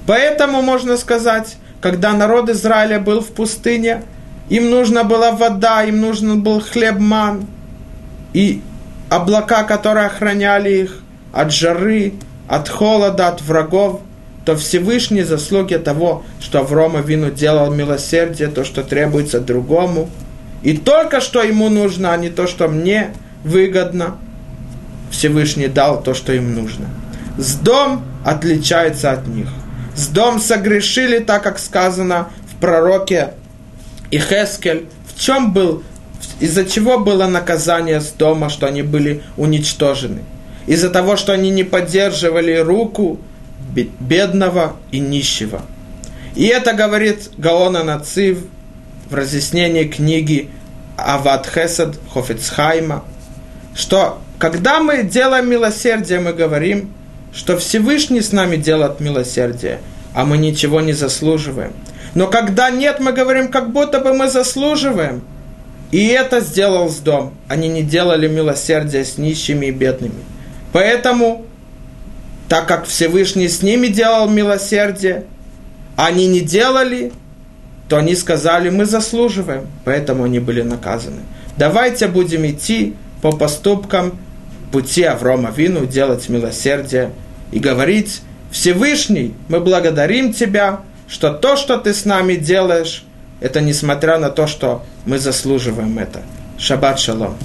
[0.07, 4.05] Поэтому можно сказать, когда народ Израиля был в пустыне,
[4.51, 7.47] им нужна была вода, им нужен был хлеб ман,
[8.33, 8.63] и
[9.11, 11.03] облака, которые охраняли их
[11.33, 12.13] от жары,
[12.47, 14.01] от холода, от врагов,
[14.45, 20.09] то Всевышний заслуги того, что Аврома Вину делал милосердие, то, что требуется другому,
[20.63, 23.11] и только что ему нужно, а не то, что мне
[23.45, 24.17] выгодно,
[25.11, 26.87] Всевышний дал то, что им нужно–
[27.39, 29.49] с дом отличается от них.
[29.95, 33.35] С дом согрешили, так как сказано в пророке
[34.11, 34.87] Ихескель.
[35.07, 35.83] В чем был,
[36.41, 40.23] из-за чего было наказание с дома, что они были уничтожены?
[40.67, 43.19] Из-за того, что они не поддерживали руку
[44.01, 45.63] бедного и нищего.
[46.35, 48.39] И это говорит Гаона Нацив
[49.13, 50.51] в разъяснении книги
[50.97, 53.05] Ават Хесед Хофицхайма,
[53.75, 56.93] что когда мы делаем милосердие, мы говорим–
[57.35, 59.81] что Всевышний с нами делает милосердие,
[60.15, 61.73] а мы ничего не заслуживаем.
[62.15, 65.23] Но когда нет, мы говорим, как будто бы мы заслуживаем.
[65.91, 67.35] И это сделал с дом.
[67.49, 70.23] Они не делали милосердие с нищими и бедными.
[70.73, 71.45] Поэтому,
[72.49, 75.25] так как Всевышний с ними делал милосердие,
[75.97, 77.13] они не делали,
[77.93, 81.21] то они сказали, мы заслуживаем, поэтому они были наказаны.
[81.59, 84.19] Давайте будем идти по поступкам
[84.73, 87.11] пути Аврома Вину, делать милосердие
[87.51, 93.05] и говорить, Всевышний, мы благодарим Тебя, что то, что Ты с нами делаешь,
[93.41, 96.23] это несмотря на то, что мы заслуживаем это.
[96.57, 97.37] Шаббат шалом.